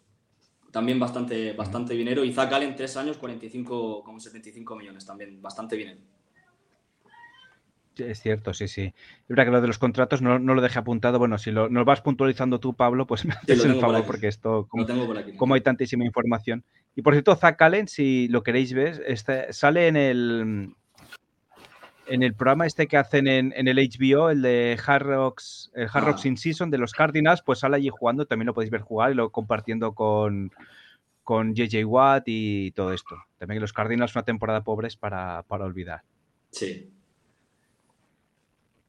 [0.73, 2.25] También bastante, bastante dinero.
[2.25, 5.07] Y Zach Allen, tres años, 45,75 millones.
[5.07, 6.01] También bastante dinero.
[7.99, 8.83] Es cierto, sí, sí.
[8.85, 11.19] Es verdad que lo de los contratos no, no lo dejé apuntado.
[11.19, 14.67] Bueno, si lo, nos vas puntualizando tú, Pablo, pues me haces el favor, porque esto,
[14.69, 14.87] como,
[15.37, 16.65] como, hay tantísima información.
[16.97, 20.75] Y por cierto, Zach Allen, si lo queréis ver, este, sale en el,
[22.13, 26.05] en el programa este que hacen en, el HBO, el de Hard Rocks, el Hard
[26.05, 26.29] Rocks ah.
[26.29, 29.15] in Season de los Cardinals, pues sale allí jugando, también lo podéis ver jugar y
[29.15, 30.53] lo compartiendo con,
[31.25, 33.17] con JJ Watt y todo esto.
[33.39, 36.03] También los Cardinals una temporada pobres para, para olvidar.
[36.51, 36.93] Sí.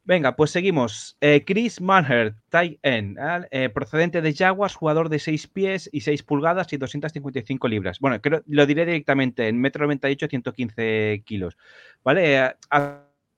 [0.04, 1.16] Venga, pues seguimos.
[1.22, 3.18] Eh, Chris Manher, tight end,
[3.52, 8.02] eh, procedente de Jaguars, jugador de 6 pies y 6 pulgadas y 255 libras.
[8.02, 11.56] Bueno, creo, lo diré directamente, en metro 98, 115 kilos.
[12.04, 12.58] ¿Vale?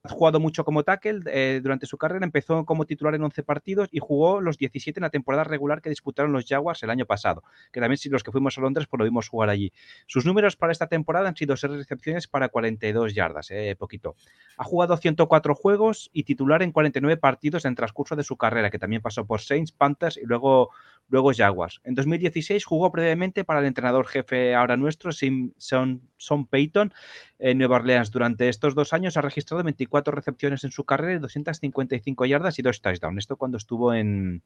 [0.10, 4.00] Jugado mucho como tackle eh, durante su carrera, empezó como titular en 11 partidos y
[4.00, 7.80] jugó los 17 en la temporada regular que disputaron los Jaguars el año pasado, que
[7.80, 9.72] también los que fuimos a Londres pues lo vimos jugar allí.
[10.08, 14.16] Sus números para esta temporada han sido 6 recepciones para 42 yardas, eh, poquito.
[14.58, 18.80] Ha jugado 104 juegos y titular en 49 partidos en transcurso de su carrera, que
[18.80, 20.70] también pasó por Saints, Panthers y luego,
[21.08, 21.82] luego Jaguars.
[21.84, 26.94] En 2016 jugó brevemente para el entrenador jefe ahora nuestro, Son, Son Payton,
[27.40, 28.12] en Nueva Orleans.
[28.12, 32.62] Durante estos dos años ha registrado 24 recepciones en su carrera y 255 yardas y
[32.62, 33.20] dos touchdowns.
[33.20, 34.44] Esto cuando estuvo en,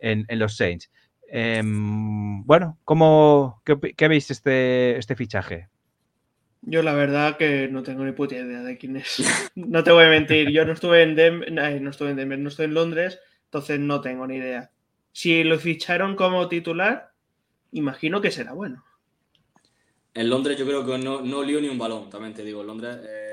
[0.00, 0.90] los Saints.
[1.30, 5.68] Em, bueno, ¿cómo, qué, veis este, este fichaje?
[6.62, 9.22] Yo la verdad que no tengo ni puta idea de quién es.
[9.54, 12.48] No te voy a mentir, yo no estuve en Denver, no estuve en Denver, no
[12.48, 14.70] estuve en Londres, entonces no tengo ni idea.
[15.12, 17.12] Si lo ficharon como titular,
[17.72, 18.84] imagino que será bueno.
[20.14, 22.62] En Londres yo creo que no, no lió ni un balón, también te digo.
[22.62, 22.98] En Londres.
[23.02, 23.27] Eh,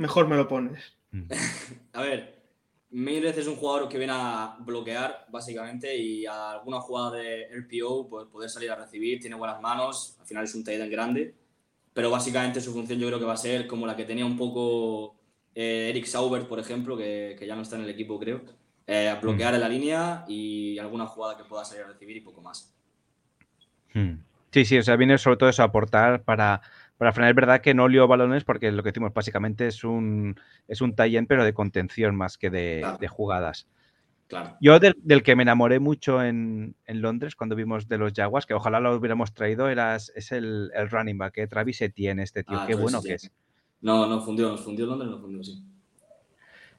[0.00, 0.96] Mejor me lo pones.
[1.10, 1.24] Mm.
[1.92, 2.42] a ver,
[2.88, 8.08] Meirez es un jugador que viene a bloquear, básicamente, y a alguna jugada de RPO,
[8.08, 11.34] pues poder salir a recibir, tiene buenas manos, al final es un tight grande,
[11.92, 14.38] pero básicamente su función yo creo que va a ser como la que tenía un
[14.38, 15.16] poco
[15.54, 18.40] eh, Eric Sauber, por ejemplo, que, ya no está en el equipo, creo,
[18.86, 19.56] eh, bloquear mm.
[19.56, 22.74] en la línea y alguna jugada que pueda salir a recibir y poco más.
[23.92, 24.14] Hmm.
[24.50, 26.62] Sí, sí, o sea, viene sobre todo eso a aportar para,
[27.00, 27.30] para frenar.
[27.30, 30.94] Es verdad que no lió balones porque lo que decimos básicamente es un, es un
[30.94, 33.66] tie pero de contención más que de, jugadas.
[34.28, 34.58] Claro.
[34.60, 38.80] Yo del, que me enamoré mucho en, Londres cuando vimos de los Jaguars, que ojalá
[38.80, 42.60] lo hubiéramos traído, era, es el, running back, que Travis Etienne, este tío.
[42.60, 43.32] Ah, Qué bueno que es.
[43.80, 45.64] No, no fundió, nos fundió Londres, nos fundió, sí.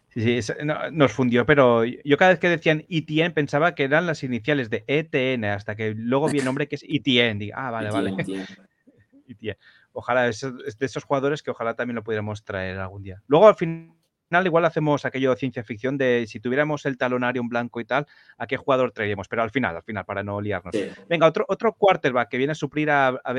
[0.09, 0.53] Sí, sí,
[0.91, 4.83] nos fundió, pero yo cada vez que decían ETN pensaba que eran las iniciales de
[4.85, 7.49] ETN, hasta que luego vi el nombre que es ETN.
[7.55, 8.13] ah, vale, vale.
[8.19, 8.45] ETN.
[9.93, 13.21] Ojalá, es, de esos jugadores que ojalá también lo pudiéramos traer algún día.
[13.27, 13.91] Luego al final
[14.45, 18.07] igual hacemos aquello de ciencia ficción de si tuviéramos el talonario en blanco y tal,
[18.37, 19.27] ¿a qué jugador traeríamos?
[19.27, 20.73] Pero al final, al final, para no liarnos.
[21.09, 23.35] Venga, otro, otro quarterback que viene a suplir a, a,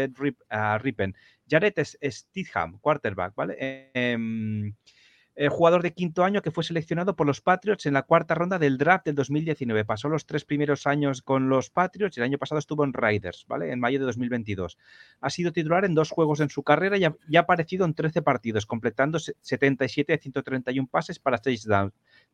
[0.51, 1.17] a Rippen.
[1.49, 3.57] Jared Stidham, quarterback, ¿vale?
[3.59, 4.73] Eh, eh,
[5.51, 8.79] jugador de quinto año que fue seleccionado por los Patriots en la cuarta ronda del
[8.79, 9.85] draft del 2019.
[9.85, 13.47] Pasó los tres primeros años con los Patriots y el año pasado estuvo en Riders,
[13.49, 13.73] ¿vale?
[13.73, 14.79] En mayo de 2022.
[15.21, 18.67] Ha sido titular en dos juegos en su carrera y ha, aparecido en 13 partidos,
[18.67, 21.93] completando 77 de 131 pases para touchdowns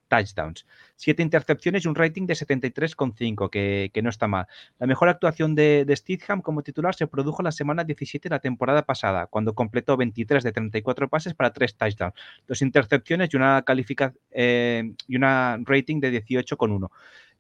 [0.09, 0.65] touchdowns,
[0.97, 4.47] siete intercepciones y un rating de 73,5, que, que no está mal.
[4.79, 8.41] La mejor actuación de, de Stidham como titular se produjo la semana 17 de la
[8.41, 12.15] temporada pasada, cuando completó 23 de 34 pases para tres touchdowns,
[12.47, 16.89] dos intercepciones y una calificación eh, y una rating de 18,1.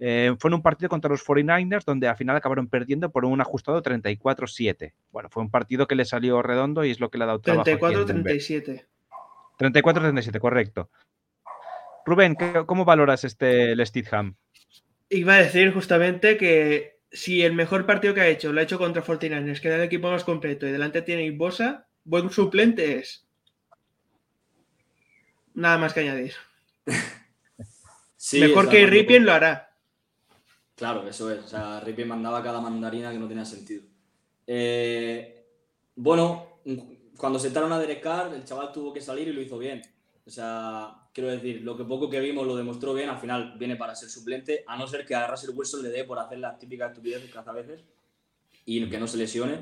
[0.00, 3.40] Eh, fue en un partido contra los 49ers donde al final acabaron perdiendo por un
[3.40, 4.92] ajustado 34-7.
[5.10, 7.40] Bueno, fue un partido que le salió redondo y es lo que le ha dado
[7.40, 7.68] trabajo.
[7.68, 8.86] 34-37.
[9.58, 10.90] 34-37, correcto.
[12.06, 14.36] Rubén, ¿cómo valoras este el Stidham?
[15.10, 18.78] Iba a decir justamente que si el mejor partido que ha hecho lo ha hecho
[18.78, 23.27] contra Fortinanders, que era el equipo más completo, y delante tiene Ibosa, buen suplente es.
[25.58, 26.34] Nada más que añadir.
[28.34, 29.74] mejor que Ripien lo hará.
[30.76, 31.40] Claro, eso es.
[31.40, 33.82] O sea, Ripien mandaba cada mandarina que no tenía sentido.
[34.46, 35.46] Eh,
[35.96, 36.60] bueno,
[37.16, 39.82] cuando sentaron a Derek Carr, el chaval tuvo que salir y lo hizo bien.
[40.24, 43.74] O sea, quiero decir, lo que poco que vimos lo demostró bien, al final viene
[43.74, 46.56] para ser suplente, a no ser que a Russell Wilson le dé por hacer las
[46.60, 47.80] típicas estupideces que hace a veces
[48.64, 49.58] y que no se lesione.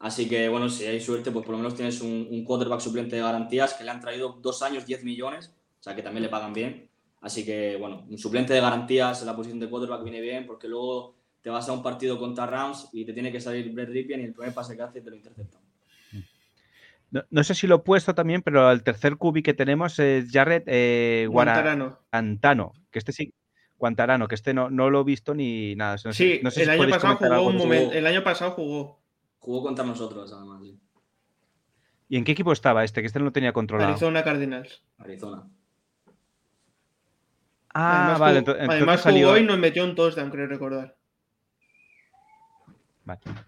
[0.00, 3.22] Así que, bueno, si hay suerte, pues por lo menos tienes un, quarterback suplente de
[3.22, 6.52] garantías que le han traído dos años, 10 millones, o sea que también le pagan
[6.52, 6.88] bien.
[7.20, 10.68] Así que, bueno, un suplente de garantías en la posición de quarterback viene bien porque
[10.68, 14.20] luego te vas a un partido contra Rams y te tiene que salir Brett Ripien
[14.20, 15.60] y el primer pase que hace te lo interceptan.
[17.30, 20.62] No, sé si lo he puesto también, pero el tercer cubi que tenemos es Jared
[20.66, 22.72] eh, Guantarano.
[22.90, 23.32] Que este sí.
[23.78, 25.96] Guantarano, que este no, no lo he visto ni nada.
[25.98, 29.00] sí, el, año pasado jugó un momento, el año pasado jugó.
[29.48, 30.60] Jugó contra nosotros, además.
[32.10, 33.00] ¿Y en qué equipo estaba este?
[33.00, 33.92] Que este no lo tenía controlado.
[33.92, 34.82] Arizona Cardinals.
[34.98, 35.48] Arizona.
[37.72, 38.40] Ah, vale.
[38.40, 40.98] entonces, además jugó y nos metió un touchdown, creo recordar.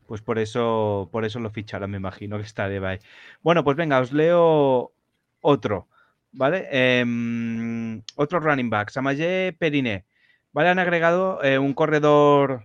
[0.06, 3.00] Pues por eso, por eso lo ficharon, me imagino que está de bye.
[3.42, 4.94] Bueno, pues venga, os leo
[5.42, 5.88] otro,
[6.32, 6.66] ¿vale?
[6.70, 10.06] Em, otro running back, Samaye Periné.
[10.52, 10.70] ¿Vale?
[10.70, 12.64] Han agregado eh, un corredor.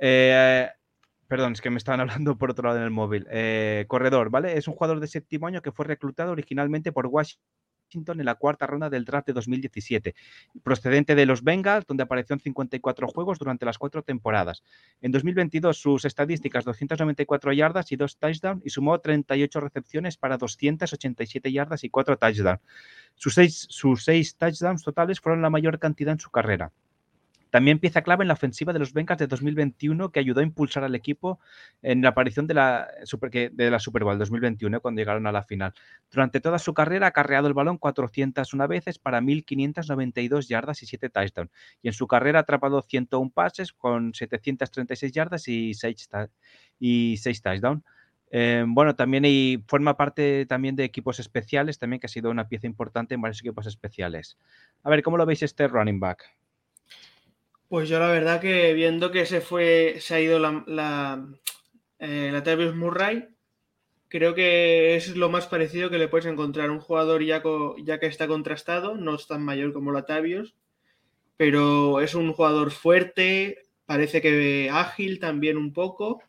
[0.00, 0.68] Eh,
[1.30, 3.26] perdón, es que me estaban hablando por otro lado en el móvil.
[3.30, 4.58] Eh, corredor, ¿vale?
[4.58, 8.66] Es un jugador de séptimo año que fue reclutado originalmente por Washington en la cuarta
[8.66, 10.14] ronda del draft de 2017,
[10.62, 14.62] procedente de los Bengals, donde apareció en 54 juegos durante las cuatro temporadas.
[15.00, 21.52] En 2022 sus estadísticas 294 yardas y dos touchdowns y sumó 38 recepciones para 287
[21.52, 22.60] yardas y cuatro touchdowns.
[23.14, 26.72] Sus seis, sus seis touchdowns totales fueron la mayor cantidad en su carrera.
[27.50, 30.84] También pieza clave en la ofensiva de los Bengals de 2021 que ayudó a impulsar
[30.84, 31.40] al equipo
[31.82, 35.42] en la aparición de la Super, de la Super Bowl 2021 cuando llegaron a la
[35.42, 35.74] final.
[36.10, 41.10] Durante toda su carrera ha carreado el balón 401 veces para 1.592 yardas y 7
[41.10, 41.50] touchdowns.
[41.82, 46.08] Y en su carrera ha atrapado 101 pases con 736 yardas y 6,
[46.78, 47.82] y 6 touchdowns.
[48.32, 52.48] Eh, bueno, también y forma parte también de equipos especiales, también que ha sido una
[52.48, 54.38] pieza importante en varios equipos especiales.
[54.84, 56.24] A ver, ¿cómo lo veis este running back?
[57.70, 61.24] Pues yo la verdad que viendo que se fue, se ha ido la, la,
[62.00, 63.28] eh, Murray,
[64.08, 66.68] creo que es lo más parecido que le puedes encontrar.
[66.70, 67.44] Un jugador ya,
[67.84, 70.56] ya que está contrastado, no es tan mayor como Latavius,
[71.36, 76.24] pero es un jugador fuerte, parece que ágil también un poco.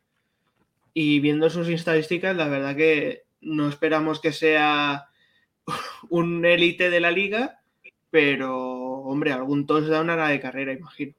[0.94, 5.08] Y viendo sus estadísticas, la verdad que no esperamos que sea
[6.10, 7.62] un élite de la liga,
[8.12, 8.60] pero
[9.02, 11.16] hombre, algún touchdown hará de carrera, imagino.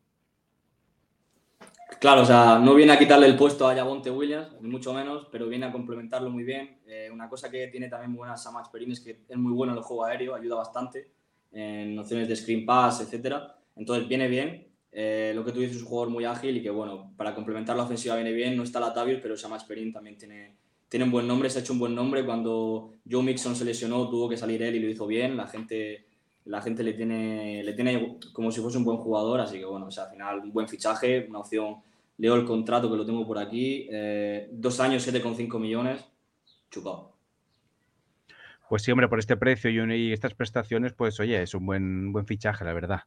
[2.01, 5.29] Claro, o sea, no viene a quitarle el puesto a Javonte Williams, ni mucho menos,
[5.31, 6.81] pero viene a complementarlo muy bien.
[6.87, 9.79] Eh, una cosa que tiene también buena Sam Perin es que es muy bueno en
[9.79, 11.13] el juego aéreo, ayuda bastante
[11.53, 13.57] en nociones de screen pass, etcétera.
[13.77, 14.69] Entonces viene bien.
[14.91, 17.77] Eh, lo que tú dices es un jugador muy ágil y que, bueno, para complementar
[17.77, 18.57] la ofensiva viene bien.
[18.57, 20.57] No está Latavius, pero Sam Perin también tiene,
[20.89, 22.25] tiene un buen nombre, se ha hecho un buen nombre.
[22.25, 25.37] Cuando Joe Mixon se lesionó, tuvo que salir él y lo hizo bien.
[25.37, 26.07] La gente,
[26.45, 29.87] la gente le, tiene, le tiene como si fuese un buen jugador, así que, bueno,
[29.87, 31.77] o sea, al final un buen fichaje, una opción
[32.19, 36.05] leo el contrato que lo tengo por aquí, eh, dos años, 7,5 millones,
[36.71, 37.13] chupado.
[38.69, 42.27] Pues sí, hombre, por este precio y, estas prestaciones, pues oye, es un buen, buen
[42.27, 43.01] fichaje, la verdad.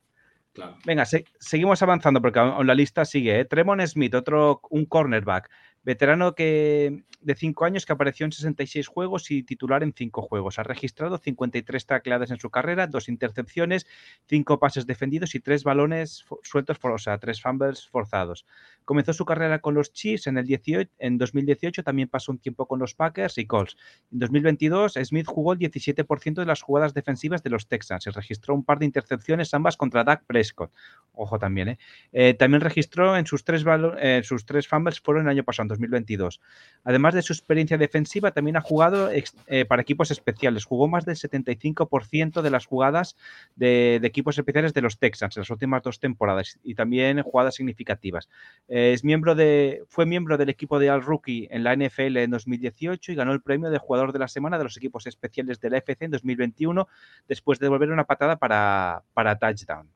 [0.85, 3.39] Venga, seguimos avanzando porque la lista sigue.
[3.39, 3.45] ¿eh?
[3.45, 5.49] Tremon Smith, otro, un cornerback,
[5.85, 10.57] veterano que, de 5 años que apareció en 66 juegos y titular en 5 juegos.
[10.57, 13.85] Ha registrado 53 tacleadas en su carrera, dos intercepciones,
[14.27, 18.45] 5 pases defendidos y 3 balones sueltos, o sea, 3 fumbles forzados.
[18.83, 22.67] Comenzó su carrera con los Chiefs en, el 18, en 2018, también pasó un tiempo
[22.67, 23.77] con los Packers y Colts.
[24.11, 28.55] En 2022, Smith jugó el 17% de las jugadas defensivas de los Texans y registró
[28.55, 30.71] un par de intercepciones, ambas contra Dak Prescott.
[31.13, 31.79] Ojo también, ¿eh?
[32.11, 33.63] eh también registró en sus tres,
[33.99, 36.41] eh, sus tres fumbles fueron el año pasado, 2022.
[36.83, 40.65] Además de su experiencia defensiva, también ha jugado eh, para equipos especiales.
[40.65, 43.15] Jugó más del 75% de las jugadas
[43.55, 48.29] de, equipos especiales de los Texans en las últimas dos temporadas y también jugadas significativas.
[48.67, 53.11] Es miembro de, fue miembro del equipo de All Rookie en la NFL en 2018
[53.11, 55.77] y ganó el premio de jugador de la semana de los equipos especiales de la
[55.77, 56.87] FC en 2021
[57.27, 59.89] después de devolver una patada para, para touchdown.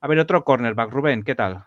[0.00, 0.90] A ver, otro cornerback.
[0.90, 1.64] Rubén, ¿qué tal?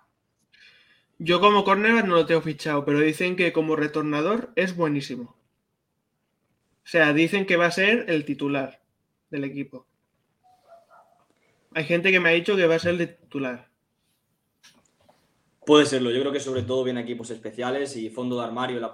[1.20, 5.36] Yo como cornerback no lo tengo fichado, pero dicen que como retornador es buenísimo.
[6.88, 8.80] O sea, dicen que va a ser el titular
[9.30, 9.86] del equipo.
[11.74, 13.68] Hay gente que me ha dicho que va a ser el titular.
[15.66, 18.82] Puede serlo, yo creo que sobre todo viene equipos especiales y fondo de armario en,
[18.84, 18.92] la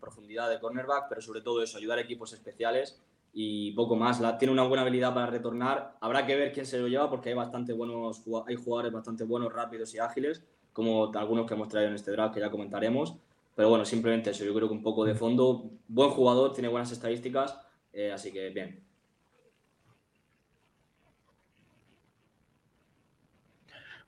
[0.00, 3.00] profundidad de cornerback, pero sobre todo eso, ayudar a equipos especiales
[3.32, 4.18] y poco más.
[4.18, 5.96] La, tiene una buena habilidad para retornar.
[6.00, 9.52] Habrá que ver quién se lo lleva porque hay bastante buenos, hay jugadores bastante buenos,
[9.52, 10.42] rápidos y ágiles,
[10.80, 13.16] como algunos que hemos traído en este draft que ya comentaremos.
[13.54, 16.92] Pero bueno, simplemente eso, yo creo que un poco de fondo, buen jugador, tiene buenas
[16.92, 17.58] estadísticas,
[17.92, 18.82] eh, así que bien.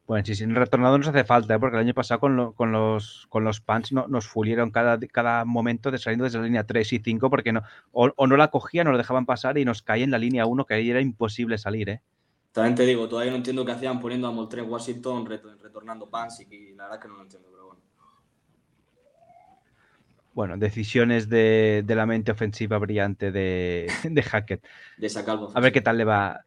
[0.06, 1.58] Bueno, si sin retornado nos hace falta, ¿eh?
[1.58, 5.90] porque el año pasado con, los, con los pants no, nos fulieron cada, cada momento
[5.90, 8.92] de saliendo desde la línea 3 y 5 porque no, o, no la cogían o
[8.92, 11.88] lo dejaban pasar y nos caía en la línea 1 que ahí era imposible salir.
[11.88, 12.02] ¿eh?
[12.52, 16.74] También te digo, todavía no entiendo qué hacían poniendo a Moltres Washington retornando pants y,
[16.74, 17.82] la verdad que no lo entiendo, pero bueno.
[20.34, 24.66] Bueno, decisiones de, la mente ofensiva brillante de, de Hackett.
[24.98, 25.50] De sacarlo.
[25.54, 26.44] A ver qué tal le va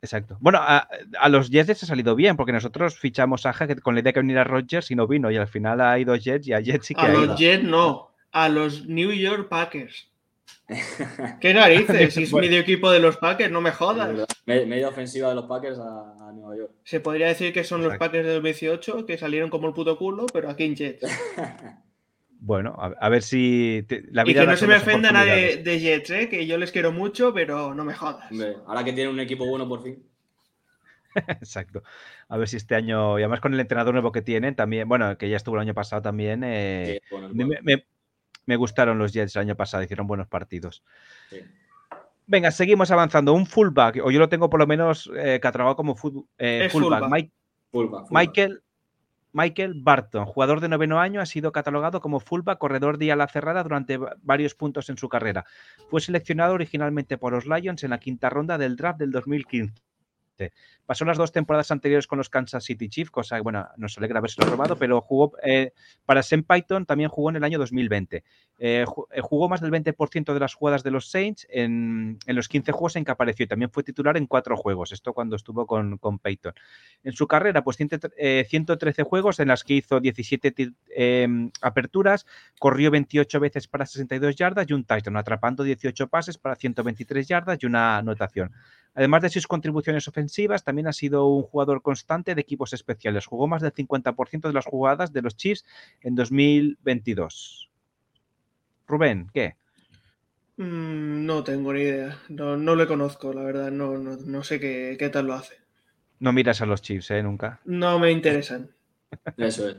[0.00, 0.36] Exacto.
[0.40, 0.88] Bueno, a,
[1.28, 4.20] los Jets les ha salido bien, porque nosotros fichamos a Hackett con la idea que
[4.20, 6.94] viniera Rodgers y no vino, y al final ha ido Jets y a Jets sí
[6.94, 10.07] que a los Jets no, a los New York Packers.
[11.40, 12.14] ¿Qué narices?
[12.14, 14.26] Si es medio equipo de los Packers, no me jodas.
[14.46, 16.72] Media ofensiva de los Packers a, Nueva York.
[16.84, 20.26] Se podría decir que son los Packers de 2018 que salieron como el puto culo,
[20.32, 21.06] pero aquí en Jets.
[22.40, 23.84] Bueno, a, ver si.
[24.12, 26.28] la vida y que no se me ofenda nadie de, Jets, ¿eh?
[26.28, 28.30] que yo les quiero mucho, pero no me jodas.
[28.64, 30.00] ahora que tienen un equipo bueno por fin.
[31.28, 31.82] Exacto.
[32.28, 35.18] A ver si este año, y además con el entrenador nuevo que tienen, también, bueno,
[35.18, 36.42] que ya estuvo el año pasado también.
[36.44, 37.00] Eh,
[37.32, 37.84] me,
[38.56, 40.82] gustaron los Jets el año pasado, hicieron buenos partidos.
[42.26, 43.32] Venga, seguimos avanzando.
[43.32, 45.96] Un fullback, o yo lo tengo por lo menos eh, catalogado como
[46.38, 47.10] eh, fullback.
[48.10, 48.62] Michael,
[49.32, 53.62] Michael Barton, jugador de noveno año, ha sido catalogado como fullback, corredor de ala cerrada
[53.62, 55.44] durante varios puntos en su carrera.
[55.88, 59.82] Fue seleccionado originalmente por los Lions en la quinta ronda del draft del 2015.
[60.86, 64.40] Pasó las dos temporadas anteriores con los Kansas City Chiefs, cosa bueno, nos alegra haberse
[64.42, 65.72] robado, pero jugó eh,
[66.06, 68.24] para Sam Python, también jugó en el año 2020.
[68.60, 72.72] Eh, eh, jugó más del 20% de las jugadas de los Saints en, los 15
[72.72, 75.98] juegos en que apareció y también fue titular en cuatro juegos, esto cuando estuvo con,
[75.98, 76.54] con Peyton.
[77.04, 82.26] En su carrera, pues 113 juegos en las que hizo 17 em, aperturas,
[82.58, 87.58] corrió 28 veces para 62 yardas y un touchdown, atrapando 18 pases para 123 yardas
[87.60, 88.52] y una anotación.
[88.94, 93.26] Además de sus contribuciones ofensivas, también ha sido un jugador constante de equipos especiales.
[93.26, 95.64] Jugó más del 50% de las jugadas de los Chiefs
[96.00, 97.70] en 2022.
[98.86, 99.56] Rubén, ¿qué?
[100.56, 102.18] Mm, no tengo ni idea.
[102.28, 103.70] No, no le conozco, la verdad.
[103.70, 105.54] No, no, sé qué, qué, tal lo hace.
[106.18, 107.22] No miras a los Chiefs, ¿eh?
[107.22, 107.60] Nunca.
[107.64, 108.70] No me interesan.
[109.36, 109.76] Eso es.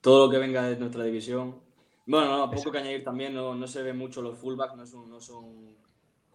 [0.00, 1.60] Todo lo que venga de nuestra división.
[2.06, 3.34] Bueno, no, poco que añadir también.
[3.34, 5.76] No, se ve mucho los fullbacks, no son, no son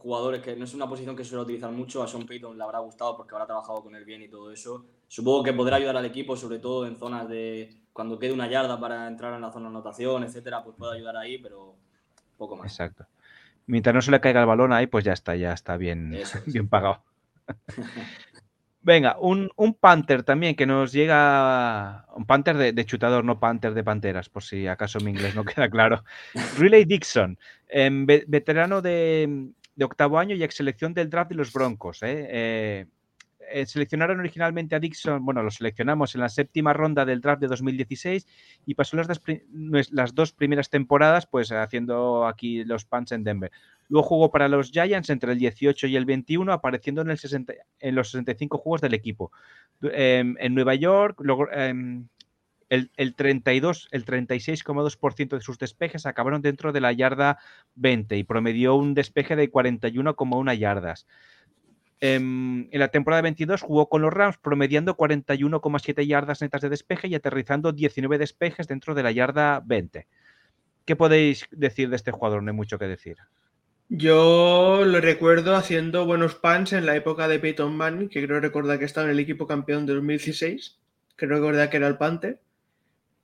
[0.03, 2.03] jugadores que no es una posición que suele utilizar mucho.
[2.03, 4.85] A Sean Payton le habrá gustado porque habrá trabajado con él bien y todo eso.
[5.07, 8.77] Supongo que podrá ayudar al equipo, sobre todo en zonas de cuando quede una yarda
[8.77, 11.75] para entrar en la zona de anotación, etcétera, pues puede ayudar ahí, pero
[12.37, 12.69] poco más.
[12.69, 13.05] Exacto.
[13.65, 16.11] Mientras no se le caiga el balón ahí, pues ya está, ya está bien,
[16.47, 17.01] bien pagado.
[18.81, 22.05] Venga, un, un, Panther también que nos llega.
[22.13, 25.69] Un Panther de, chutador, no Panther de panteras, por si acaso mi inglés no queda
[25.69, 26.03] claro.
[26.57, 27.39] Riley Dixon,
[27.69, 32.03] em, veterano de, de octavo año y ex selección del draft de los Broncos.
[32.03, 32.27] ¿eh?
[32.29, 32.85] Eh,
[33.51, 37.47] eh, seleccionaron originalmente a Dixon, bueno, lo seleccionamos en la séptima ronda del draft de
[37.47, 38.25] 2016
[38.65, 39.21] y pasó las,
[39.91, 43.51] las dos primeras temporadas pues haciendo aquí los Pants en Denver.
[43.89, 47.53] Luego jugó para los Giants entre el 18 y el 21, apareciendo en, el 60,
[47.79, 49.31] en los 65 juegos del equipo.
[49.81, 52.07] Em, en Nueva York, luego, em,
[52.73, 57.37] el, el 32, el 36,2% de sus despejes acabaron dentro de la yarda
[57.75, 61.05] 20 y promedió un despeje de 41,1 yardas.
[61.99, 67.07] En, en, la temporada 22 jugó con los Rams promediando 41,7 yardas netas de despeje
[67.07, 70.07] y aterrizando 19 despejes dentro de la yarda 20.
[70.85, 72.41] ¿Qué podéis decir de este jugador?
[72.41, 73.17] No hay mucho que decir.
[73.87, 78.79] Yo lo recuerdo haciendo buenos pants en la época de Peyton Manning, que creo recordar
[78.79, 80.79] que estaba en el equipo campeón de 2016.
[81.15, 82.41] Creo recordar que era el Panther.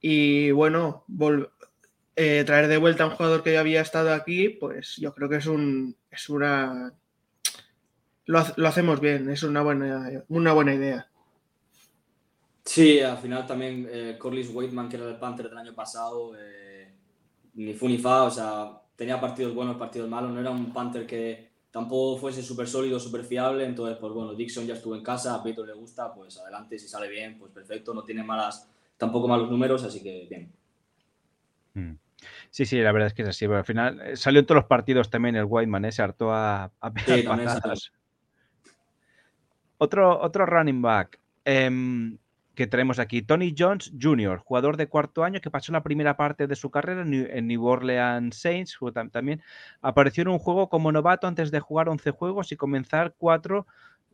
[0.02, 1.06] Y bueno,
[2.16, 5.30] eh, traer de vuelta a un jugador que ya había estado aquí, pues yo creo
[5.30, 6.94] que es un es una
[8.30, 11.10] lo, hacemos bien, es una buena, una buena idea.
[12.64, 16.94] Sí, al final también eh, Corliss Waitman, que era el Panther del año pasado, eh,
[17.56, 21.08] ni fu ni fa, o sea, tenía partidos buenos, partidos malos, no era un Panther
[21.08, 25.34] que tampoco fuese súper sólido, súper fiable, entonces, pues bueno, Dixon ya estuvo en casa,
[25.34, 29.28] a Peter le gusta, pues adelante, si sale bien, pues perfecto, no tiene malas tampoco
[29.28, 30.54] malos números, así que bien.
[31.74, 31.98] Mm.
[32.52, 33.46] Sí, sí, la verdad es que es así.
[33.46, 35.92] al final eh, salió en todos los partidos también el Whiteman, ¿eh?
[35.92, 36.94] se hartó a, a
[39.78, 42.18] Otro, otro running back em,
[42.56, 46.48] que tenemos aquí, Tony Jones Jr., jugador de cuarto año que pasó la primera parte
[46.48, 48.78] de su carrera en New Orleans Saints.
[49.12, 49.42] También
[49.82, 53.66] apareció en un juego como novato antes de jugar 11 juegos y comenzar cuatro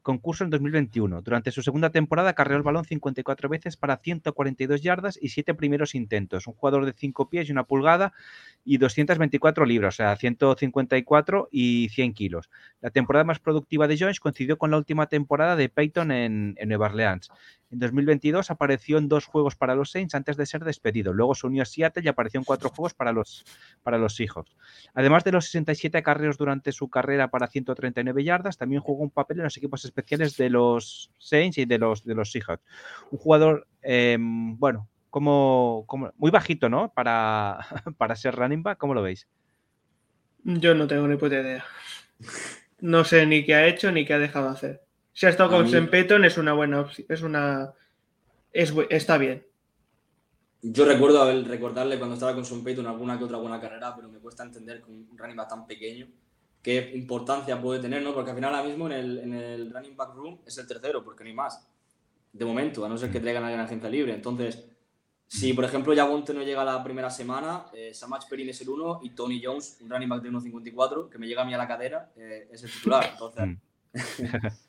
[0.06, 1.24] concurso en 2021.
[1.24, 5.96] Durante su segunda temporada carreó el balón 54 veces para 142 yardas y 7 primeros
[5.96, 6.46] intentos.
[6.46, 8.14] Un jugador de 5 pies y una pulgada
[8.64, 12.50] y 224 libras, o sea, 154 y 100 kilos.
[12.82, 16.70] La temporada más productiva de Jones coincidió con la última temporada de Peyton en, en
[16.70, 17.32] Nueva Orleans.
[17.72, 21.14] En 2022 apareció en dos juegos para los Saints antes de ser despedido.
[21.14, 23.44] Luego se unió a Seattle y apareció en cuatro juegos para los,
[23.82, 24.56] para los Seahawks.
[24.94, 29.38] Además de los 67 acarreos durante su carrera para 139 yardas, también jugó un papel
[29.40, 32.64] en los equipos especiales de los Saints y de los, de los Seahawks.
[33.12, 36.94] Un jugador, em, bueno, como, como, muy bajito, ¿no?
[36.94, 37.60] Para,
[37.98, 39.28] para ser running back, ¿cómo lo veis?
[40.44, 41.66] Yo no tengo ni puta idea.
[42.80, 44.85] No sé ni qué ha hecho ni qué ha dejado de hacer.
[45.16, 47.08] Si ha estado con Sempeton es una buena opción.
[47.10, 47.74] Es una.
[48.52, 49.48] Es, está bien.
[50.62, 54.20] Yo recuerdo recordarle cuando estaba con Sean Payton alguna que otra buena carrera, pero me
[54.20, 56.08] cuesta entender con un running back tan pequeño
[56.62, 58.14] qué importancia puede tener, ¿no?
[58.14, 61.02] Porque al final ahora mismo en el, en el running back room es el tercero,
[61.02, 61.66] porque no hay más.
[62.34, 64.14] De momento, a no ser que traigan a alguien a agencia libre.
[64.14, 64.68] Entonces,
[65.28, 69.00] si por ejemplo Yagonte no llega la primera semana, eh, Samach Perin es el uno
[69.02, 71.68] y Tony Jones, un running back de 1.54, que me llega a mí a la
[71.68, 73.12] cadera, eh, es el titular.
[73.14, 73.58] Entonces, mm.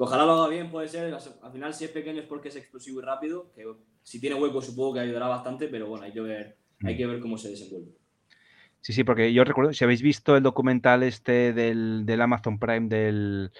[0.00, 1.12] Ojalá lo haga bien, puede ser.
[1.12, 3.52] Al final, si es pequeño es porque es explosivo y rápido.
[3.52, 3.66] Que
[4.02, 7.18] si tiene hueco, supongo que ayudará bastante, pero bueno, hay que ver, hay que ver
[7.18, 7.90] cómo se desenvuelve.
[8.80, 12.88] Sí, sí, porque yo recuerdo, si habéis visto el documental este del, del Amazon Prime
[12.88, 13.50] del,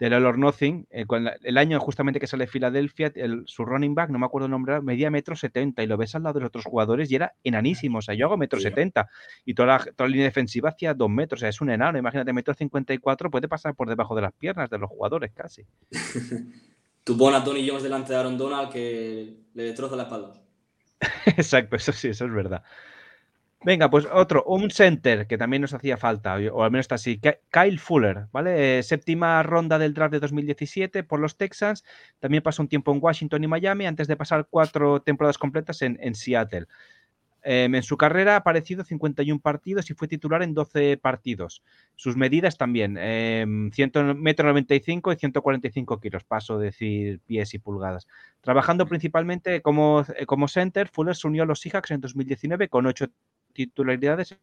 [0.00, 1.04] del All or Nothing, eh,
[1.42, 4.80] el año justamente que sale Filadelfia, el, su running back, no me acuerdo el nombre,
[4.80, 7.98] medía metro setenta y lo ves al lado de los otros jugadores y era enanísimo.
[7.98, 9.10] O sea, yo hago metro setenta
[9.44, 11.38] y toda la, toda la línea defensiva hacía dos metros.
[11.38, 11.98] O sea, es un enano.
[11.98, 15.32] Imagínate, metro cincuenta y cuatro puede pasar por debajo de las piernas de los jugadores
[15.34, 15.66] casi.
[17.04, 20.32] Tú pon a Tony Jones delante de Aaron Donald que le destroza la espalda.
[21.26, 22.62] Exacto, eso sí, eso es verdad.
[23.62, 27.20] Venga, pues otro, un center que también nos hacía falta, o al menos está así,
[27.50, 28.78] Kyle Fuller, ¿vale?
[28.78, 31.84] Eh, séptima ronda del draft de 2017 por los Texans,
[32.20, 36.14] también pasó un tiempo en Washington y Miami antes de pasar cuatro temporadas completas en,
[36.14, 36.68] Seattle.
[37.42, 41.62] Em, en su carrera ha aparecido 51 partidos y fue titular en 12 partidos.
[41.96, 48.06] Sus medidas también, eh, 195 y 145 kilos, paso a decir pies y pulgadas.
[48.40, 52.86] Trabajando principalmente como, eh, como center, Fuller se unió a los Seahawks en 2019 con
[52.86, 53.08] 8
[53.52, 54.36] titularidades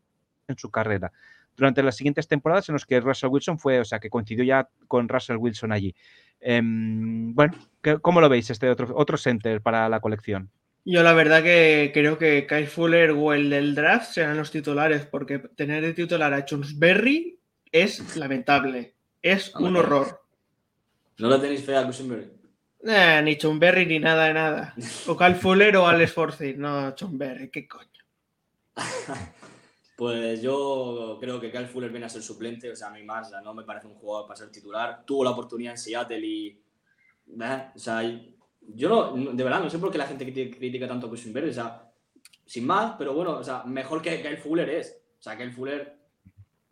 [0.48, 1.12] en su carrera.
[1.56, 4.70] Durante las siguientes temporadas en las que Russell Wilson fue, o sea, que coincidió ya
[4.88, 5.96] con Russell Wilson allí.
[6.40, 7.56] Em, bueno,
[8.02, 10.52] ¿cómo lo veis este otro, otro center para la colección?
[10.86, 15.06] Yo la verdad que creo que Kyle Fuller o el del draft serán los titulares,
[15.06, 16.46] porque tener de titular a
[16.76, 17.38] Berry
[17.72, 18.94] es lamentable.
[19.22, 20.22] Es un horror.
[21.18, 22.32] ¿No lo tenéis fea a Chunberry?
[22.86, 24.76] Eh, ni Chunberry ni nada de nada.
[25.08, 26.56] O Kyle Fuller o Alex Forsyth.
[26.56, 27.97] No, Chunberry, qué coño.
[29.98, 33.34] Pues yo creo que Kyle Fuller viene a ser suplente, o sea, a mí más,
[33.44, 35.04] no me parece un jugador para ser titular.
[35.04, 36.62] Tuvo la oportunidad en Seattle y.
[37.76, 38.04] O sea,
[38.62, 41.54] yo no, de verdad, no sé por qué la gente critica tanto a Kusenberg, o
[41.54, 41.92] sea,
[42.46, 45.02] sin más, pero bueno, o sea, mejor que Kyle Fuller es.
[45.20, 45.98] O sea, Kyle Fuller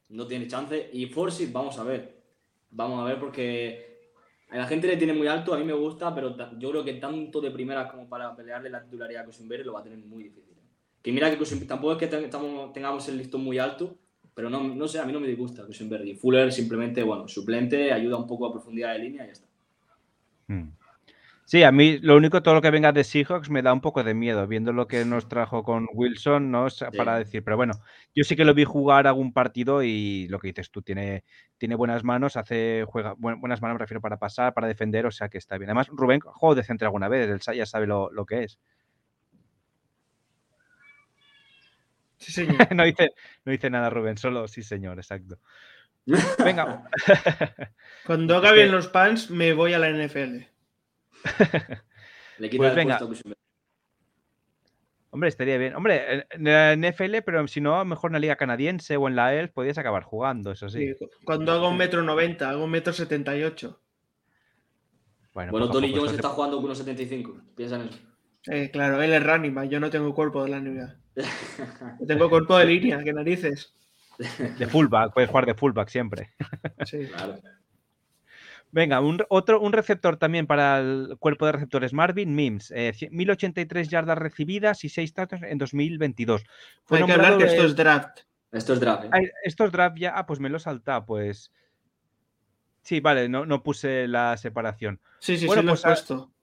[0.10, 0.92] no tiene chance.
[0.94, 2.22] Y Forsyth, vamos a ver.
[2.70, 4.12] Vamos a ver porque
[4.50, 6.94] a la gente le tiene muy alto, a mí me gusta, pero yo creo que
[6.94, 10.26] tanto de primeras como para pelearle la titularidad a Kusenberg lo va a tener muy
[10.26, 10.55] difícil.
[11.06, 13.96] Que mira que tampoco es que tengamos el listón muy alto,
[14.34, 16.18] pero no, no sé, a mí no me disgusta Kusenberg.
[16.18, 19.48] Fuller simplemente, bueno, suplente, ayuda un poco a profundidad de línea y ya está.
[20.48, 20.72] Hmm.
[21.46, 24.04] Sí, a mí lo único, todo lo que venga de Seahawks me da un poco
[24.04, 26.66] de miedo, viendo lo que nos trajo con Wilson, ¿no?
[26.98, 27.76] Para decir, pero bueno,
[28.16, 31.24] yo sí que lo vi jugar algún partido y lo que dices tú, tiene,
[31.60, 35.30] tiene buenas manos, hace, juega, buenas manos, me refiero, para pasar, para defender, o sea
[35.30, 35.70] que está bien.
[35.70, 38.58] Además, Rubén juego de centro alguna vez, él ya sabe lo, lo que es.
[42.76, 43.12] no, dice,
[43.44, 45.40] no dice nada Rubén, solo sí señor, exacto.
[46.44, 46.90] Venga.
[48.06, 50.46] Cuando haga bien los pants, me voy a la NFL.
[52.38, 53.00] Le pues venga.
[55.10, 55.76] Hombre, estaría bien.
[55.76, 59.34] Hombre, en la NFL, pero si no, mejor en la liga canadiense o en la
[59.34, 60.94] ELF podías acabar jugando, eso sí.
[61.24, 63.82] cuando hago un metro noventa, hago un metro setenta y ocho.
[65.34, 67.42] Bueno, bueno Tony Jones está jugando con unos 75.
[67.56, 68.00] Piensa en eso.
[68.48, 70.96] Eh, claro, él es running yo no tengo cuerpo de la NBA.
[72.08, 73.74] tengo cuerpo de línea, que narices.
[74.58, 76.34] De fullback, puedes jugar de fullback siempre.
[76.86, 77.40] Sí, claro.
[78.72, 82.72] Venga, un, otro, un receptor también para el cuerpo de receptores, Marvin Mims.
[82.72, 86.44] 1083 eh, yardas recibidas y 6 touchdowns en 2022.
[86.90, 88.20] Hay que hablar que esto es draft.
[88.52, 89.06] Esto es draft.
[89.06, 89.32] ¿eh?
[89.44, 90.18] Esto es draft ya.
[90.18, 91.52] Ah, pues me lo salta, pues.
[92.82, 95.00] Sí, vale, no, no puse la separación.
[95.20, 96.35] Sí, sí, bueno, sí, lo he pues, puesto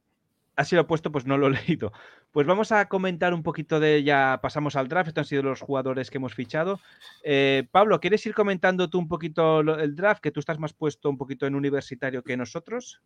[0.56, 1.92] así lo he puesto, pues no lo he leído.
[2.30, 5.60] Pues vamos a comentar un poquito de, ya pasamos al draft, estos han sido los
[5.60, 6.80] jugadores que hemos fichado.
[7.22, 11.10] Eh, Pablo, ¿quieres ir comentando tú un poquito el draft, que tú estás más puesto
[11.10, 13.00] un poquito en universitario que nosotros?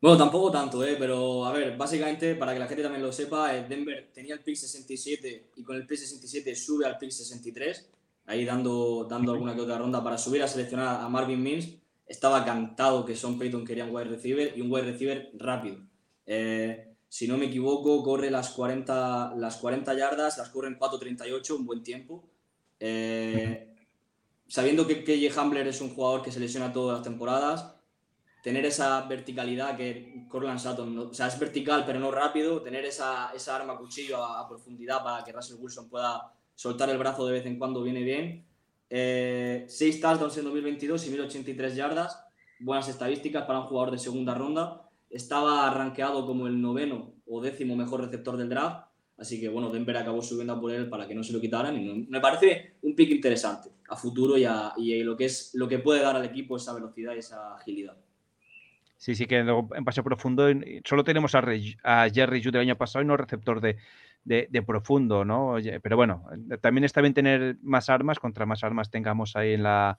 [0.00, 0.96] Bueno, tampoco tanto, ¿eh?
[0.98, 4.40] pero a ver, básicamente, para que la gente también lo sepa, eh, Denver tenía el
[4.40, 7.90] pick 67 y con el pick 67 sube al pick 63,
[8.26, 11.76] ahí dando, dando alguna que otra ronda para subir a seleccionar a Marvin Mims.
[12.06, 15.78] Estaba cantado que Son Payton quería un wide receiver y un wide receiver rápido.
[16.26, 21.56] Eh, si no me equivoco, corre las 40, las 40 yardas, las corre en 4.38,
[21.56, 22.24] un buen tiempo.
[22.80, 23.72] Eh,
[24.48, 27.74] sabiendo que KJ Hambler es un jugador que se lesiona todas las temporadas,
[28.42, 33.30] tener esa verticalidad que Corland Sutton, o sea, es vertical pero no rápido, tener esa,
[33.34, 37.46] esa arma cuchillo a, profundidad para que Russell Wilson pueda soltar el brazo de vez
[37.46, 38.44] en cuando viene bien.
[38.90, 42.22] Eh, 6 touchdowns en 2022 y 1083 yardas,
[42.60, 44.83] buenas estadísticas para un jugador de segunda ronda
[45.14, 48.88] estaba arranqueado como el noveno o décimo mejor receptor del draft.
[49.16, 52.06] Así que bueno, Denver acabó subiendo por él para que no se lo quitaran.
[52.08, 56.02] Me parece un pick interesante a futuro y, a, lo, que es, lo que puede
[56.02, 57.96] dar al equipo esa velocidad y esa agilidad.
[58.96, 60.48] Sí, sí, que en pase profundo
[60.84, 61.42] solo tenemos a,
[62.12, 63.76] Jerry Jude el año pasado y no receptor de,
[64.24, 65.56] de, profundo, ¿no?
[65.82, 66.24] Pero bueno,
[66.60, 69.98] también está bien tener más armas, contra más armas tengamos ahí en la,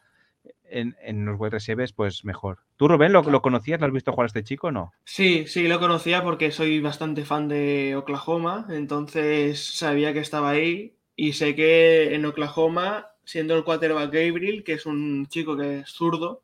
[0.70, 2.60] en, los web recibes, pues mejor.
[2.78, 3.80] ¿Tú, Rubén, lo, lo conocías?
[3.80, 4.92] ¿Lo has visto jugar a este chico o no?
[5.04, 10.98] Sí, sí, lo conocía porque soy bastante fan de Oklahoma, entonces sabía que estaba ahí
[11.16, 15.90] Y sé que en Oklahoma, siendo el quarterback Gabriel, que es un chico que es
[15.90, 16.42] zurdo,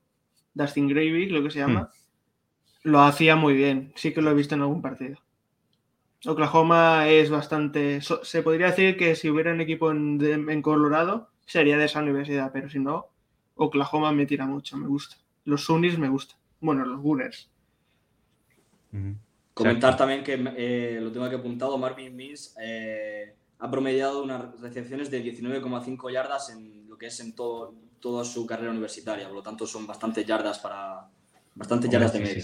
[0.53, 1.89] Dustin Gravy, lo que se llama,
[2.83, 3.93] lo hacía muy bien.
[3.95, 5.17] Sí que lo he visto en algún partido.
[6.25, 7.99] Oklahoma es bastante.
[8.01, 12.51] se podría decir que si hubiera un equipo en, en, Colorado, sería de esa universidad,
[12.53, 13.07] pero si no,
[13.55, 15.17] Oklahoma me tira mucho, me gusta.
[15.45, 16.37] Los Sunnis me gustan.
[16.59, 17.49] Bueno, los Gunners.
[19.53, 25.11] Comentar también que eh, lo tengo aquí apuntado, Marvin Mills eh, ha promediado unas recepciones
[25.11, 29.43] de 19,5 yardas en lo que es en todo, toda su carrera universitaria, por lo
[29.43, 31.07] tanto son bastantes yardas para
[31.55, 32.43] bastantes yardas de media.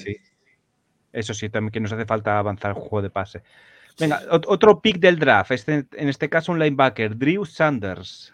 [1.12, 3.42] Eso sí, también que nos hace falta avanzar el juego de pase.
[4.00, 8.34] Venga, otro pick del draft, este, en este caso un linebacker, Drew Sanders.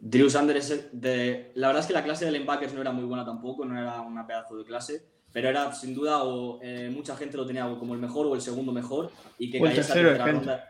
[0.00, 1.52] Drew Sanders de...
[1.54, 4.00] La verdad es que la clase de linebackers no era muy buena tampoco, no era
[4.00, 7.94] una pedazo de clase, pero era sin duda, o eh, mucha gente lo tenía como
[7.94, 10.64] el mejor o el segundo mejor, y que o el tercero, ronda...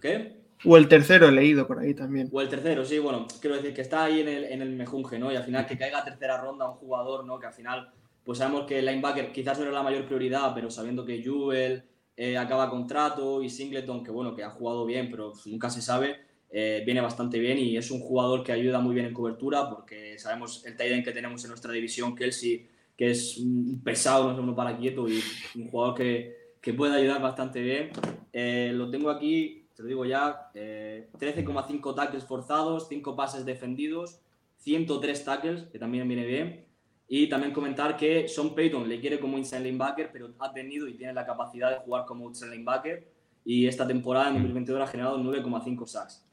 [0.00, 0.44] ¿Qué?
[0.64, 2.30] O el tercero he leído por ahí también.
[2.32, 5.18] O el tercero, sí, bueno, quiero decir que está ahí en el, en el mejunje,
[5.18, 5.30] ¿no?
[5.30, 7.38] Y al final que caiga a tercera ronda un jugador, ¿no?
[7.38, 7.92] Que al final
[8.26, 11.84] pues sabemos que el linebacker quizás no era la mayor prioridad, pero sabiendo que Jewel
[12.16, 16.25] eh, acaba contrato y Singleton, que bueno, que ha jugado bien, pero nunca se sabe,
[16.50, 20.18] eh, viene bastante bien y es un jugador que ayuda muy bien en cobertura porque
[20.18, 24.38] sabemos el tight que tenemos en nuestra división, Kelsey, que es un pesado, no es
[24.38, 25.20] uno para quieto y
[25.54, 27.90] un jugador que, que puede ayudar bastante bien.
[28.32, 34.20] Eh, lo tengo aquí, te lo digo ya, 13,5 tackles forzados, 5 pases defendidos,
[34.58, 36.66] 103 tackles, que también viene bien.
[37.08, 40.94] Y también comentar que Sean Payton le quiere como inside linebacker, pero ha tenido y
[40.94, 43.06] tiene la capacidad de jugar como outside linebacker.
[43.44, 44.82] Y esta temporada, en 2022, mm.
[44.82, 46.25] ha generado 9,5 sacks.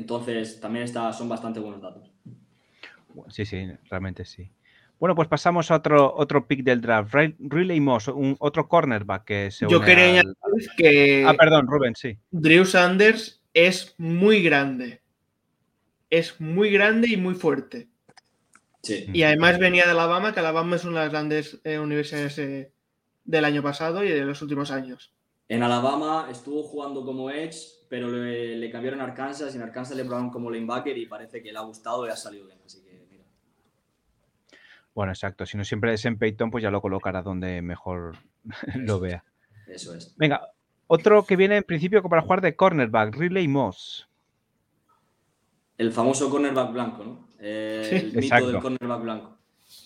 [0.00, 2.10] Entonces, también está, son bastante buenos datos.
[3.28, 4.50] Sí, sí, realmente sí.
[4.98, 7.14] Bueno, pues pasamos a otro, otro pick del draft.
[7.38, 10.34] Riley Moss, un, otro cornerback que se Yo quería añadir
[10.76, 11.24] que.
[11.26, 12.18] Ah, perdón, Rubén, sí.
[12.30, 15.02] Drew Sanders es muy grande.
[16.08, 17.88] Es muy grande y muy fuerte.
[18.88, 22.72] Y además venía de Alabama, que Alabama es una de las grandes eh, universidades eh,
[23.24, 25.12] del año pasado y de los últimos años.
[25.48, 30.04] En Alabama estuvo jugando como Edge, pero le, cambiaron a Arkansas y en Arkansas le
[30.04, 32.60] probaron como linebacker y parece que le ha gustado y ha salido bien.
[32.64, 33.24] Así que mira.
[34.94, 35.44] Bueno, exacto.
[35.44, 38.16] Si no siempre es en Peyton, pues ya lo colocará donde mejor
[38.76, 39.24] lo vea.
[39.66, 40.14] Eso es.
[40.16, 40.40] Venga,
[40.86, 44.08] otro que viene en principio para jugar de cornerback, Riley Moss.
[45.76, 47.28] El famoso cornerback blanco, ¿no?
[47.40, 49.36] Eh, el mito del cornerback blanco.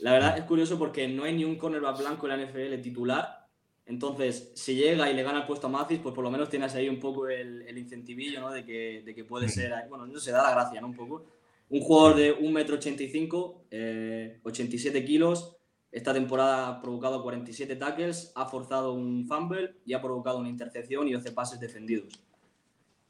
[0.00, 3.43] La verdad es curioso porque no hay ni un cornerback blanco en la NFL titular.
[3.86, 6.74] Entonces, si llega y le gana el puesto a Mathis, pues por lo menos tienes
[6.74, 8.50] ahí un poco el, incentivillo, ¿no?
[8.50, 10.88] De que, de que puede ser, bueno, no se da la gracia, ¿no?
[10.88, 11.26] Un poco.
[11.68, 15.56] Un jugador de 1,85 m, 87 kilos.
[15.92, 21.06] Esta temporada ha provocado 47 tackles, ha forzado un fumble y ha provocado una intercepción
[21.06, 22.18] y 12 pases defendidos.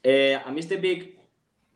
[0.03, 1.18] Eh, a mí este pick,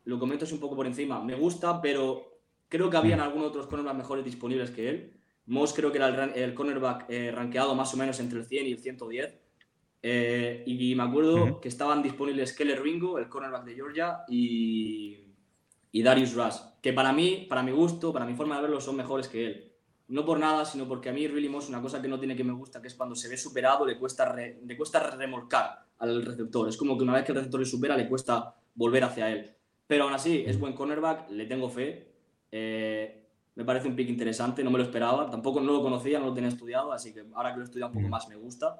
[0.05, 2.29] lo comento así un poco por encima, me gusta, pero
[2.69, 3.23] Creo que habían mm.
[3.23, 5.18] algunos otros cornerbacks mejores disponibles que él.
[5.49, 8.71] Moss creo que era el, cornerback eh, rankeado más o menos entre el 100 y
[8.71, 9.39] el 110.
[10.01, 15.33] Eh, y, me acuerdo que estaban disponibles Keller Ringo, el cornerback de Georgia, y,
[15.91, 18.95] y, Darius Rush, que para mí, para mi gusto, para mi forma de verlo, son
[18.95, 19.71] mejores que él.
[20.07, 22.43] No por nada, sino porque a mí Really Moss una cosa que no tiene que
[22.43, 26.69] me gusta, que es cuando se ve superado, le cuesta, le cuesta remolcar al receptor.
[26.69, 29.51] Es como que una vez que el receptor le supera, le cuesta volver hacia él.
[29.87, 32.07] Pero aún así, es buen cornerback, le tengo fe.
[32.51, 33.28] Eh,
[33.59, 36.33] me parece un pick interesante, no me lo esperaba, tampoco no lo conocía, no lo
[36.33, 38.77] tenía estudiado, así que ahora que lo he estudiado un poco más me gusta.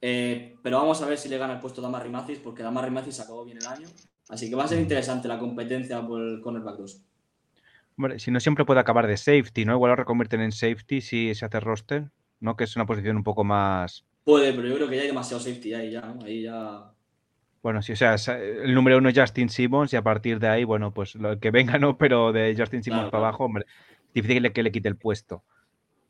[0.00, 2.90] Eh, pero vamos a ver si le gana el puesto a Damar Mathis, porque Damar
[2.90, 3.86] Mathis acabó bien el año.
[4.30, 7.02] Así que va a ser interesante la competencia por el cornerback 2.
[7.98, 9.74] Hombre, si no siempre puede acabar de safety, ¿no?
[9.74, 12.10] Igual lo reconvierten en safety si se hace roster,
[12.40, 12.56] ¿no?
[12.56, 14.06] Que es una posición un poco más.
[14.24, 16.94] Puede, pero yo creo que ya hay demasiado safety ahí ya, Ahí ya
[17.64, 20.64] bueno, sí, o sea, el número uno es Justin Simmons y a partir de ahí,
[20.64, 21.96] bueno, pues lo que venga, ¿no?
[21.96, 23.64] Pero de Justin Simmons para abajo, hombre,
[24.14, 25.44] difícil que le quite el puesto.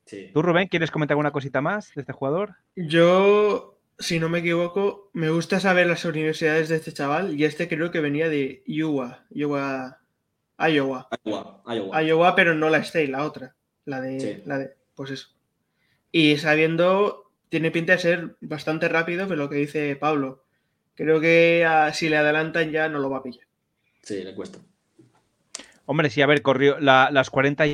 [0.05, 0.31] Sí.
[0.33, 2.57] ¿Tú, Rubén, quieres comentar alguna cosita más de este jugador?
[2.77, 7.69] Yo, si no me equivoco, me gusta saber las universidades de este chaval y este
[7.69, 10.01] creo que venía de Iowa, Iowa,
[10.59, 11.09] Iowa.
[11.25, 12.35] Iowa, Iowa.
[12.37, 15.29] pero no la State, la otra, la de, la de, pues eso.
[16.13, 20.45] Y sabiendo, tiene pinta de ser bastante rápido, pero lo que dice Pablo,
[20.95, 23.47] Creo que si le adelantan ya no lo va a pillar.
[24.03, 24.59] Sí, le cuesta.
[25.87, 27.67] Hombre, sí, a ver, corrió las 40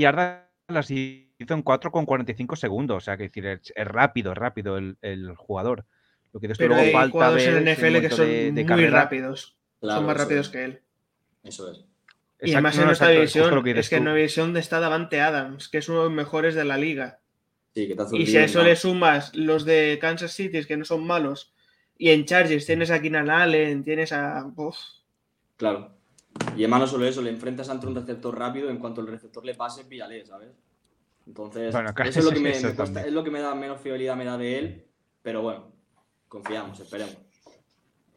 [0.00, 2.96] yardas las hizo en 4 con 45 segundos.
[2.96, 5.84] O sea, que decir, es, rápido, es rápido el, jugador.
[6.32, 9.56] Lo que Pero luego hay falta jugadores en el NFL que son muy rápidos.
[9.80, 10.82] son más rápidos que él.
[11.42, 11.84] Eso es.
[12.42, 15.88] Y además en nuestra división, es que en nuestra división está Davante Adams, que es
[15.88, 17.20] uno de los mejores de la liga.
[17.74, 21.06] Sí, que y si a eso le sumas los de Kansas City, que no son
[21.06, 21.54] malos,
[21.96, 24.44] Y en Chargers tienes a Keenan Allen, tienes a.
[25.56, 25.95] Claro.
[26.56, 29.44] Y además no solo eso, le enfrentas ante un receptor rápido, en cuanto el receptor
[29.44, 30.50] le pase, píllale, ¿sabes?
[31.26, 34.38] Entonces, eso es lo, que me, es lo que me da menos fiabilidad me da
[34.38, 34.86] de él,
[35.22, 35.72] pero bueno,
[36.28, 37.16] confiamos, esperemos.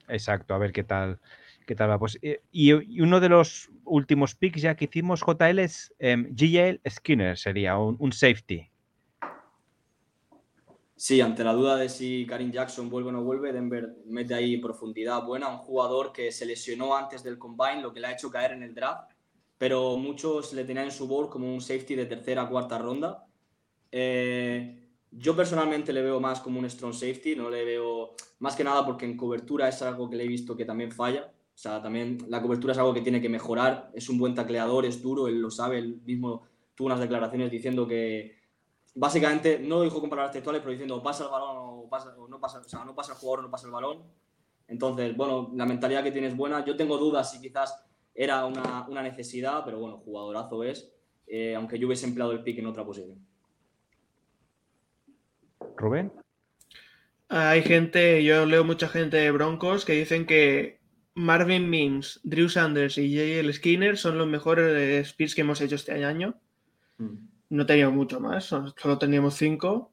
[0.08, 1.20] Exacto, a ver qué tal,
[1.66, 1.98] qué tal va.
[1.98, 6.80] Pues, eh, y, uno de los últimos picks ya que hicimos, JL, es em, GL
[6.88, 8.69] Skinner, sería un, safety.
[11.00, 14.58] Sí, ante la duda de si Karim Jackson vuelve o no vuelve, Denver mete ahí
[14.58, 15.48] profundidad buena.
[15.48, 18.64] Un jugador que se lesionó antes del combine, lo que le ha hecho caer en
[18.64, 19.10] el draft,
[19.58, 23.26] pero muchos le tenían en su board como un safety de tercera o cuarta ronda.
[23.90, 28.66] Eh, yo personalmente le veo más como un strong safety, no le veo más que
[28.66, 31.32] nada porque en cobertura es algo que le he visto que también falla.
[31.32, 33.90] O sea, también la cobertura es algo que tiene que mejorar.
[33.94, 35.78] Es un buen tacleador, es duro, él lo sabe.
[35.78, 36.44] Él mismo
[36.76, 38.39] tuvo unas declaraciones diciendo que
[39.00, 42.60] básicamente no dijo con palabras textuales, pero diciendo pasa el balón o, pasa, no pasa,
[42.60, 44.04] o sea, no pasa el jugador o no pasa el balón.
[44.68, 46.64] Entonces, bueno, la mentalidad que tiene es buena.
[46.66, 47.82] Yo tengo dudas si quizás
[48.14, 50.92] era una, una necesidad, pero bueno, jugadorazo es,
[51.28, 53.26] eh, aunque yo hubiese empleado el pick en otra posición.
[55.78, 56.12] Rubén.
[57.30, 60.80] Hay gente, yo leo mucha gente de Broncos que dicen que
[61.14, 63.54] Marvin Mims, Drew Sanders y J.L.
[63.54, 66.36] Skinner son los mejores speeds que hemos hecho este año.
[66.98, 67.29] Mm.
[67.50, 69.92] No teníamos mucho más, solo teníamos cinco.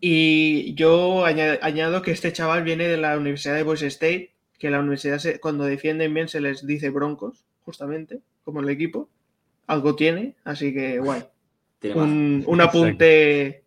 [0.00, 4.80] Y yo añado, que este chaval viene de la Universidad de Boise State, que la
[4.80, 9.08] universidad cuando defienden bien se les dice Broncos, justamente, como el equipo.
[9.66, 11.24] Algo tiene, así que guay.
[11.94, 13.64] Un, un, apunte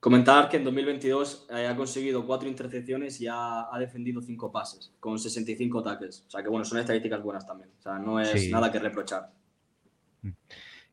[0.00, 5.18] Comentar que en 2022 eh, ha conseguido cuatro intercepciones y ha, defendido cinco pases, con
[5.18, 6.24] 65 tackles.
[6.26, 7.68] O sea que, bueno, son estadísticas buenas también.
[7.78, 9.30] O sea, no es nada que reprochar.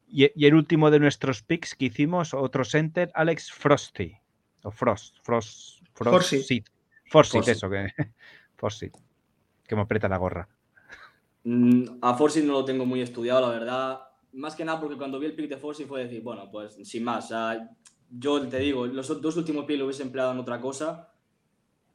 [0.07, 4.15] Y, el último de nuestros picks que hicimos, otro center, Alex Frosty.
[4.63, 6.33] O Frost, Frost, Frost.
[7.09, 7.47] Forsyth.
[7.47, 7.87] eso, que.
[8.55, 8.95] Forsyth.
[9.67, 10.47] Que me aprieta la gorra.
[11.43, 13.99] Mm, a Forsyth no lo tengo muy estudiado, la verdad.
[14.33, 17.03] Más que nada porque cuando vi el pick de Forsyth fue decir, bueno, pues sin
[17.03, 17.25] más.
[17.25, 17.69] O sea,
[18.09, 21.13] yo te digo, los dos últimos pies lo hubiese empleado en otra cosa.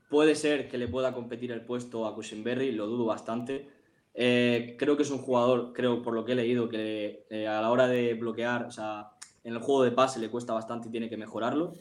[0.09, 3.69] Puede ser que le pueda competir el puesto a Cushenberry, lo dudo bastante.
[4.15, 7.61] Eh, creo que es un jugador, creo por lo que he leído, que eh, a
[7.61, 9.11] la hora de bloquear, o sea,
[9.45, 11.73] en el juego de pase le cuesta bastante y tiene que mejorarlo.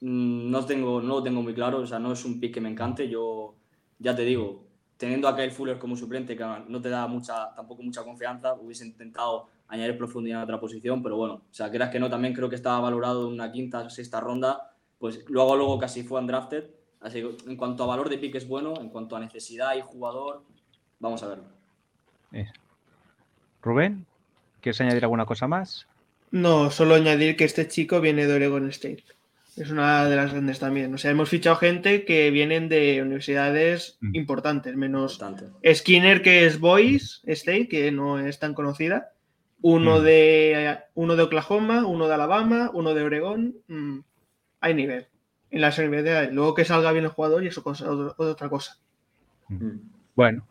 [0.00, 2.60] Mm, no, tengo, no lo tengo muy claro, o sea, no es un pick que
[2.60, 3.08] me encante.
[3.08, 3.54] Yo
[3.98, 4.64] ya te digo,
[4.96, 8.86] teniendo a Kyle Fuller como suplente, que no te da mucha, tampoco mucha confianza, hubiese
[8.86, 12.48] intentado añadir profundidad en otra posición, pero bueno, o sea, creas que no, también creo
[12.48, 17.22] que estaba valorado en una quinta, sexta ronda, pues luego, luego casi fue undrafted, así
[17.22, 20.42] que en cuanto a valor de pick es bueno, en cuanto a necesidad y jugador,
[21.00, 21.44] vamos a verlo.
[22.32, 22.46] Eh.
[23.62, 24.06] Rubén,
[24.60, 25.86] ¿quieres añadir alguna cosa más?
[26.30, 29.04] No, solo añadir que este chico viene de Oregon State.
[29.56, 30.94] Es una de las grandes también.
[30.94, 34.14] O sea, hemos fichado gente que vienen de universidades mm.
[34.14, 35.20] importantes, menos
[35.74, 39.12] Skinner, que es Boys State, que no es tan conocida,
[39.60, 40.02] uno, mm.
[40.02, 43.56] de, uno de Oklahoma, uno de Alabama, uno de Oregón.
[43.66, 43.98] Mm,
[44.60, 45.08] hay nivel
[45.50, 46.32] en las universidades.
[46.32, 48.78] Luego que salga bien el jugador y eso cosa, otra cosa.
[49.48, 49.78] Mm.
[50.14, 50.46] Bueno.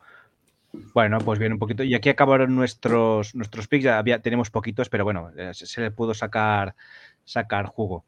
[0.94, 1.84] Bueno, pues bien, un poquito.
[1.84, 3.84] Y aquí acabaron nuestros, nuestros picks.
[3.84, 6.76] Ya había, tenemos poquitos, pero bueno, eh, se, le pudo sacar,
[7.24, 8.06] sacar jugo.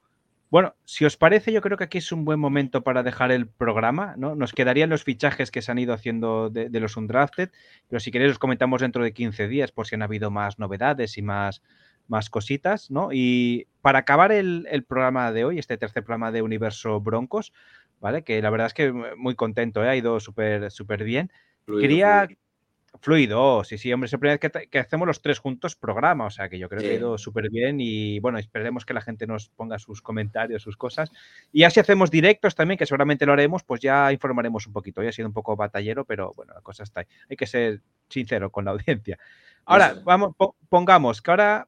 [0.49, 3.47] Bueno, si os parece, yo creo que aquí es un buen momento para dejar el
[3.47, 4.35] programa, ¿no?
[4.35, 7.51] Nos quedarían los fichajes que se han ido haciendo de, los undrafted,
[7.87, 11.17] pero si queréis los comentamos dentro de 15 días por si han habido más novedades
[11.17, 11.61] y más,
[12.09, 13.09] más cositas, ¿no?
[13.13, 17.53] Y para acabar el, programa de hoy, este tercer programa de Universo Broncos,
[18.01, 18.23] ¿vale?
[18.25, 19.87] Que la verdad es que muy contento, ¿eh?
[19.87, 21.31] ha ido súper súper bien.
[21.65, 22.40] Quería, Fluido,
[23.63, 26.49] sí, sí, hombre, es la primera vez que, hacemos los tres juntos programa, o sea
[26.49, 29.49] que yo creo que ha ido súper bien y bueno, esperemos que la gente nos
[29.49, 31.11] ponga sus comentarios, sus cosas.
[31.51, 35.01] Y así hacemos directos también, que seguramente lo haremos, pues ya informaremos un poquito.
[35.01, 37.07] Hoy ha sido un poco batallero, pero bueno, la cosa está ahí.
[37.29, 39.17] Hay que ser sincero con la audiencia.
[39.65, 40.35] Ahora, vamos,
[40.69, 41.67] pongamos que ahora,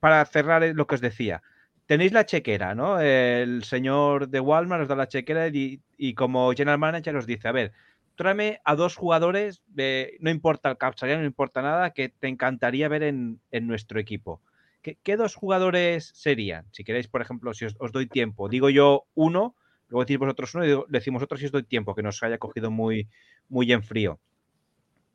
[0.00, 1.42] para cerrar lo que os decía,
[1.86, 3.00] tenéis la chequera, ¿no?
[3.00, 7.48] El señor de Walmart os da la chequera y, y como general manager os dice,
[7.48, 7.72] a ver,
[8.22, 9.64] tráeme a dos jugadores,
[10.20, 14.40] no importa el cap no importa nada, que te encantaría ver en, nuestro equipo.
[14.80, 16.66] ¿Qué, dos jugadores serían?
[16.70, 19.56] Si queréis, por ejemplo, si os, doy tiempo, digo yo uno,
[19.88, 22.70] luego decís vosotros uno y decimos otro si os doy tiempo, que nos haya cogido
[22.70, 23.08] muy,
[23.48, 24.20] muy en frío.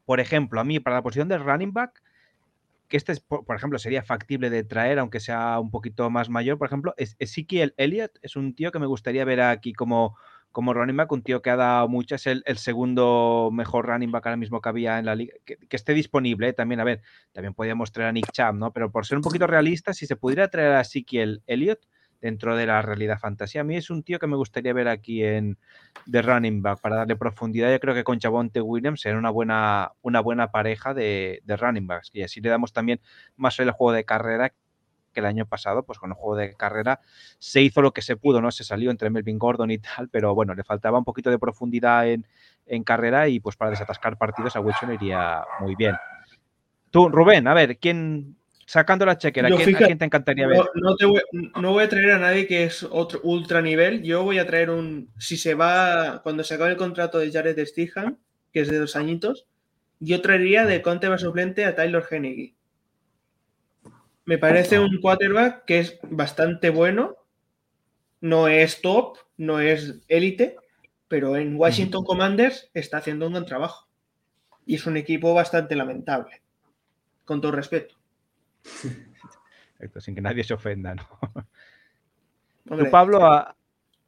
[0.05, 2.03] Por ejemplo, a mí, para la posición de running back,
[2.89, 6.67] que este, por, ejemplo, sería factible de traer, aunque sea un poquito más mayor, por
[6.67, 10.17] ejemplo, Ezekiel Elliott es un tío que me gustaría ver aquí como
[10.51, 14.25] como running back, un tío que ha dado muchas, el, el segundo mejor running back
[14.25, 16.53] ahora mismo que había en la liga, que, esté disponible ¿eh?
[16.53, 18.71] también, a ver, también podíamos traer a Nick Chubb, ¿no?
[18.73, 21.79] Pero por ser un poquito realista, si se pudiera traer a Ezekiel Elliott,
[22.21, 23.61] dentro de la realidad fantasía.
[23.61, 25.57] A mí es un tío que me gustaría ver aquí en
[26.09, 27.71] The Running Back para darle profundidad.
[27.71, 31.87] Yo creo que con Chabonte Williams será una buena, una buena pareja de, de running
[31.87, 32.99] backs y así le damos también
[33.35, 34.53] más el juego de carrera
[35.13, 36.99] que el año pasado, pues con el juego de carrera
[37.39, 38.51] se hizo lo que se pudo, ¿no?
[38.51, 42.07] Se salió entre Melvin Gordon y tal, pero bueno, le faltaba un poquito de profundidad
[42.07, 42.25] en,
[42.65, 45.95] en carrera y pues para desatascar partidos a Wilson iría muy bien.
[46.91, 48.37] Tú, Rubén, a ver, ¿quién,
[48.67, 50.59] sacando la chequera, ¿a quién te encantaría ver?
[50.75, 54.03] No, voy, no, voy, a traer a nadie que es otro ultra nivel.
[54.03, 55.09] Yo voy a traer un.
[55.17, 58.19] Si se va, cuando se acabe el contrato de Jared Stihan,
[58.53, 59.47] que es de dos añitos,
[59.99, 62.56] yo traería de Conte va suplente a Tyler Hennedy.
[64.27, 67.15] Me parece un quarterback que es bastante bueno.
[68.19, 70.57] No es top, no es élite,
[71.07, 73.87] pero en Washington Commanders está haciendo un buen trabajo.
[74.65, 76.41] Y es un equipo bastante lamentable.
[77.23, 77.95] Con todo respeto
[79.99, 81.07] sin que nadie se ofenda, ¿no?
[82.91, 83.21] Pablo,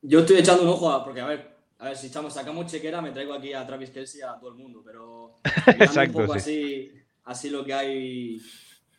[0.01, 3.01] Yo estoy echando un ojo a, porque a ver, a ver, si echamos, sacamos chequera,
[3.01, 5.35] me traigo aquí a Travis Kelsey a todo el mundo, pero
[6.05, 6.91] un poco así,
[7.23, 8.41] así lo que hay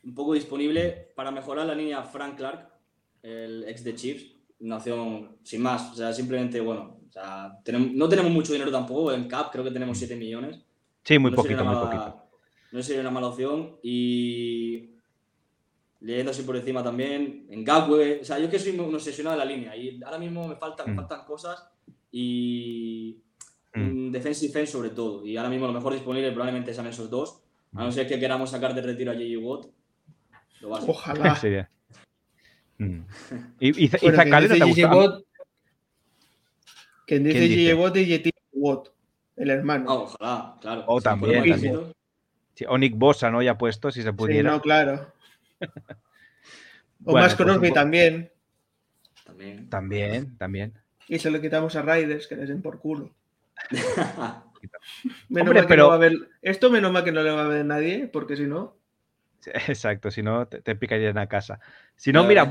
[0.02, 2.68] un poco disponible para mejorar la línea Frank Clark,
[3.22, 8.08] el ex de Chiefs, una opción sin más, o sea, simplemente, bueno, o sea, no
[8.08, 10.60] tenemos mucho dinero tampoco, en CAP creo que tenemos 7 millones.
[11.02, 12.22] Sí, muy poquito, muy poquito.
[12.72, 14.90] No sería una mala opción y
[16.00, 19.44] leyendo así por encima también, en Gapway, o sea, yo que soy un obsesionado de
[19.44, 20.96] la línea y ahora mismo me faltan, mm.
[20.96, 21.68] faltan cosas
[22.10, 23.22] y
[23.74, 24.10] mm.
[24.10, 25.26] defense y defense sobre todo.
[25.26, 27.42] Y ahora mismo lo mejor disponible probablemente sean esos dos,
[27.74, 29.38] a no ser que queramos sacar de retiro a J.J.
[29.38, 29.66] Watt.
[30.62, 31.36] Ojalá.
[31.36, 31.48] Sí.
[32.78, 33.00] Mm.
[33.58, 34.94] Y, y, bueno, te gusta.
[34.94, 35.24] Watt,
[37.06, 37.74] quien dice.
[37.74, 38.30] Watt y J.T.
[38.52, 38.88] Watt,
[39.36, 39.86] el hermano.
[39.88, 40.84] Ah, ojalá, claro.
[40.86, 41.50] O también.
[41.50, 41.92] también.
[42.54, 43.42] Sí, o Nick Bosa, ¿no?
[43.42, 44.50] Ya puesto, si se pudiera.
[44.50, 45.12] Sí, no, claro.
[47.04, 48.30] o más pues Crosby también.
[49.24, 49.68] También.
[49.68, 50.74] También, también.
[51.08, 53.14] Y se lo quitamos a Raiders, que les den por culo.
[55.28, 56.16] menos mal que no va a ver...
[56.40, 58.79] Esto menos mal que no le va a ver nadie, porque si no.
[59.68, 61.60] Exacto, si no, te, picarían a casa.
[61.96, 62.48] Si no, mira,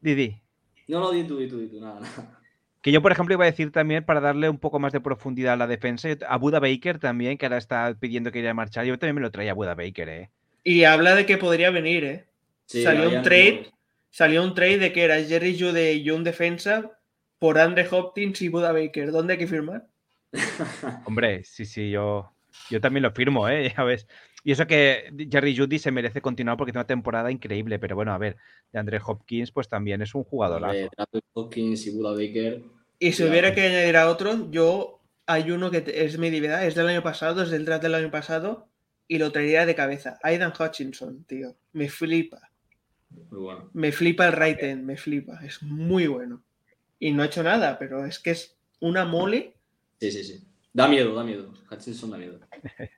[0.00, 0.40] Didi.
[0.88, 2.32] No, no, di tú, di tú, di tú, nada, nada.
[2.82, 5.54] Que yo, por ejemplo, iba a decir también para darle un poco más de profundidad
[5.54, 8.84] a la defensa, a Buda Baker también, que ahora está pidiendo que iría a marchar.
[8.84, 10.30] Yo también me lo traía a Buda Baker, ¿eh?
[10.62, 12.26] Y habla de que podría venir, ¿eh?
[12.66, 13.72] salió un trade,
[14.10, 16.92] salió un trade de que era Jerry Jude y John Defensa
[17.40, 19.10] por Andre Hopkins y Buda Baker.
[19.10, 19.88] ¿Dónde hay que firmar?
[21.06, 22.32] Hombre, sí, sí, yo,
[22.70, 23.74] yo también lo firmo, ¿eh?
[23.76, 24.06] Ya ves.
[24.46, 28.12] Y eso que Jerry Judy se merece continuar porque tiene una temporada increíble, pero bueno,
[28.12, 28.36] a ver,
[28.72, 30.62] de Andre Hopkins, pues también es un jugador.
[31.32, 32.62] Hopkins y Buda Baker.
[33.00, 36.76] Y si hubiera que añadir a otro, yo hay uno que es mi divinidad, es
[36.76, 38.68] del año pasado, es del draft del año pasado,
[39.08, 40.20] y lo traería de cabeza.
[40.22, 41.56] Aidan Hutchinson, tío.
[41.72, 42.52] Me flipa.
[43.72, 45.44] Me flipa el right end, me flipa.
[45.44, 46.44] Es muy bueno.
[47.00, 49.56] Y no ha hecho nada, pero es que es una mole.
[49.98, 50.44] Sí, sí, sí.
[50.72, 51.52] Da miedo, da miedo.
[51.68, 52.38] Hutchinson da miedo.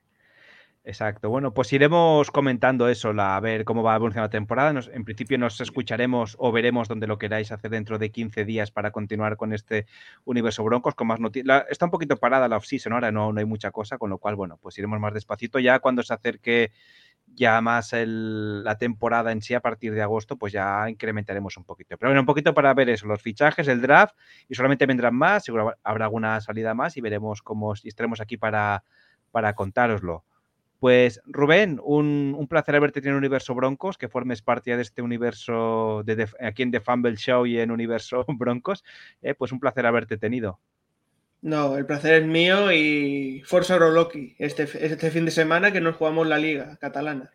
[0.85, 1.29] Exacto.
[1.29, 4.79] Bueno, pues iremos comentando eso, la, a ver cómo va a evolucionar la temporada.
[4.93, 8.91] en principio nos escucharemos o veremos donde lo queráis hacer dentro de 15 días para
[8.91, 9.85] continuar con este
[10.23, 11.65] universo Broncos con más noticias.
[11.69, 14.35] Está un poquito parada la off-season, ahora no, no hay mucha cosa, con lo cual,
[14.35, 15.59] bueno, pues iremos más despacito.
[15.59, 16.71] Ya cuando se acerque
[17.27, 21.97] ya más la temporada en sí a partir de agosto, pues ya incrementaremos un poquito.
[21.97, 24.15] Pero bueno, un poquito para ver eso, los fichajes, el draft,
[24.47, 28.83] y solamente vendrán más, seguro habrá alguna salida más y veremos cómo estaremos aquí para,
[29.31, 30.23] para contároslo.
[30.79, 36.03] Pues Rubén, un, placer haberte tenido en Universo Broncos, que formes parte de este universo
[36.05, 38.85] de, aquí en The Fumble Show y en Universo Broncos.
[39.21, 40.59] Eh, pues un placer haberte tenido.
[41.41, 45.95] No, el placer es mío y Forza Roloki este, este fin de semana que nos
[45.95, 47.31] jugamos la liga catalana.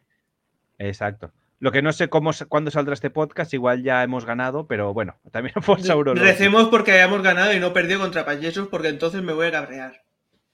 [0.79, 1.33] Exacto.
[1.61, 5.17] Lo que no sé cómo, cuándo saldrá este podcast, igual ya hemos ganado, pero bueno,
[5.31, 6.27] también Forza Euroloki.
[6.27, 10.03] Recemos porque hayamos ganado y no perdido contra Payesus, porque entonces me voy a cabrear.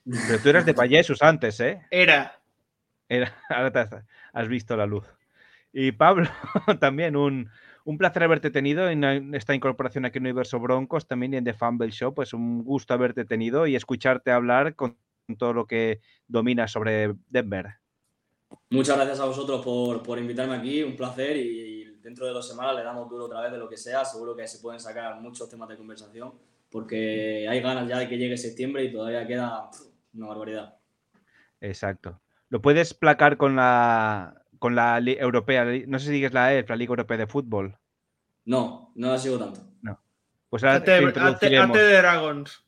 [0.05, 1.81] Pero tú eras de Payesus antes, ¿eh?
[1.91, 2.40] Era.
[3.49, 5.07] ahora has visto la luz.
[5.73, 6.29] Y Pablo,
[6.81, 7.51] también un,
[7.99, 12.15] placer haberte tenido en esta incorporación aquí en Universo Broncos, también en The Fumble Show,
[12.15, 14.97] pues un gusto haberte tenido y escucharte hablar con
[15.39, 17.81] todo lo que dominas sobre Denver.
[18.71, 22.83] Muchas gracias a vosotros por, invitarme aquí, un placer y, dentro de dos semanas le
[22.83, 25.69] damos duro otra vez de lo que sea, seguro que se pueden sacar muchos temas
[25.69, 26.33] de conversación
[26.71, 29.69] porque hay ganas ya de que llegue septiembre y todavía queda
[30.15, 30.79] una barbaridad.
[31.61, 32.21] Exacto.
[32.51, 36.77] Lo puedes placar con la, con la europea, no sé si sigues la EF, la
[36.77, 37.79] Liga Europea de Fútbol.
[38.45, 39.61] No, no la sigo tanto.
[39.83, 40.01] No.
[40.49, 40.81] Pues ahora
[41.79, 42.65] de Dragons.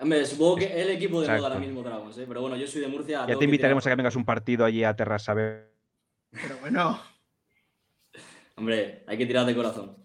[0.00, 2.24] Hombre, supongo que el equipo de moda ahora mismo Dragons, ¿eh?
[2.28, 3.26] pero bueno, yo soy de Murcia.
[3.26, 5.34] Ya te invitaremos a que vengas un partido allí a Terrassa.
[5.34, 7.00] Pero bueno.
[8.54, 9.96] Hombre, hay que tirar de corazón.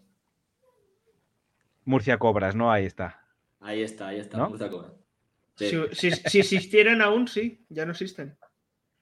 [1.86, 2.72] Murcia Cobras, ¿no?
[2.72, 3.24] Ahí está.
[3.60, 4.50] Ahí está, ahí está, ¿No?
[4.50, 4.94] Murcia Cobras.
[5.56, 8.36] Si, si- si existieran aún, sí, ya no existen.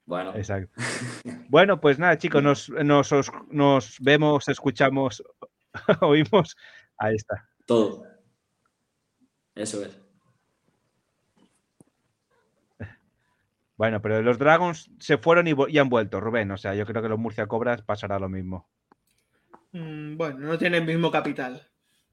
[0.05, 0.71] Bueno, Exacto.
[1.49, 5.21] Bueno, pues nada, chicos, nos, nos, os- nos vemos, escuchamos,
[6.01, 6.55] oímos.
[6.97, 7.47] Ahí está.
[7.65, 8.05] todo.
[9.53, 9.99] Eso es.
[13.75, 16.51] Bueno, pero los Dragons se fueron y, han vuelto, Rubén.
[16.51, 18.69] O sea, yo creo que los Murcia Cobras pasará lo mismo.
[19.71, 21.67] Mm, bueno, no tienen el mismo capital.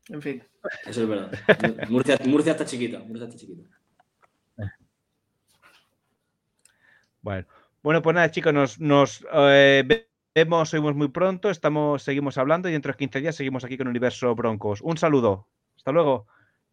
[0.08, 0.42] En fin.
[0.86, 1.30] Eso es verdad.
[1.90, 3.00] Murcia, Murcia está chiquita.
[3.00, 3.68] Murcia está chiquita.
[7.20, 7.46] Bueno,
[7.82, 12.68] bueno pues nada, chicos, nos, nos eh, ve- vemos, oímos muy pronto, estamos, seguimos hablando
[12.68, 14.80] y dentro de 15 días seguimos aquí con Universo Broncos.
[14.82, 15.48] Un saludo.
[15.76, 16.26] Hasta luego.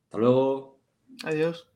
[0.05, 0.79] Hasta luego.
[1.25, 1.67] Adiós.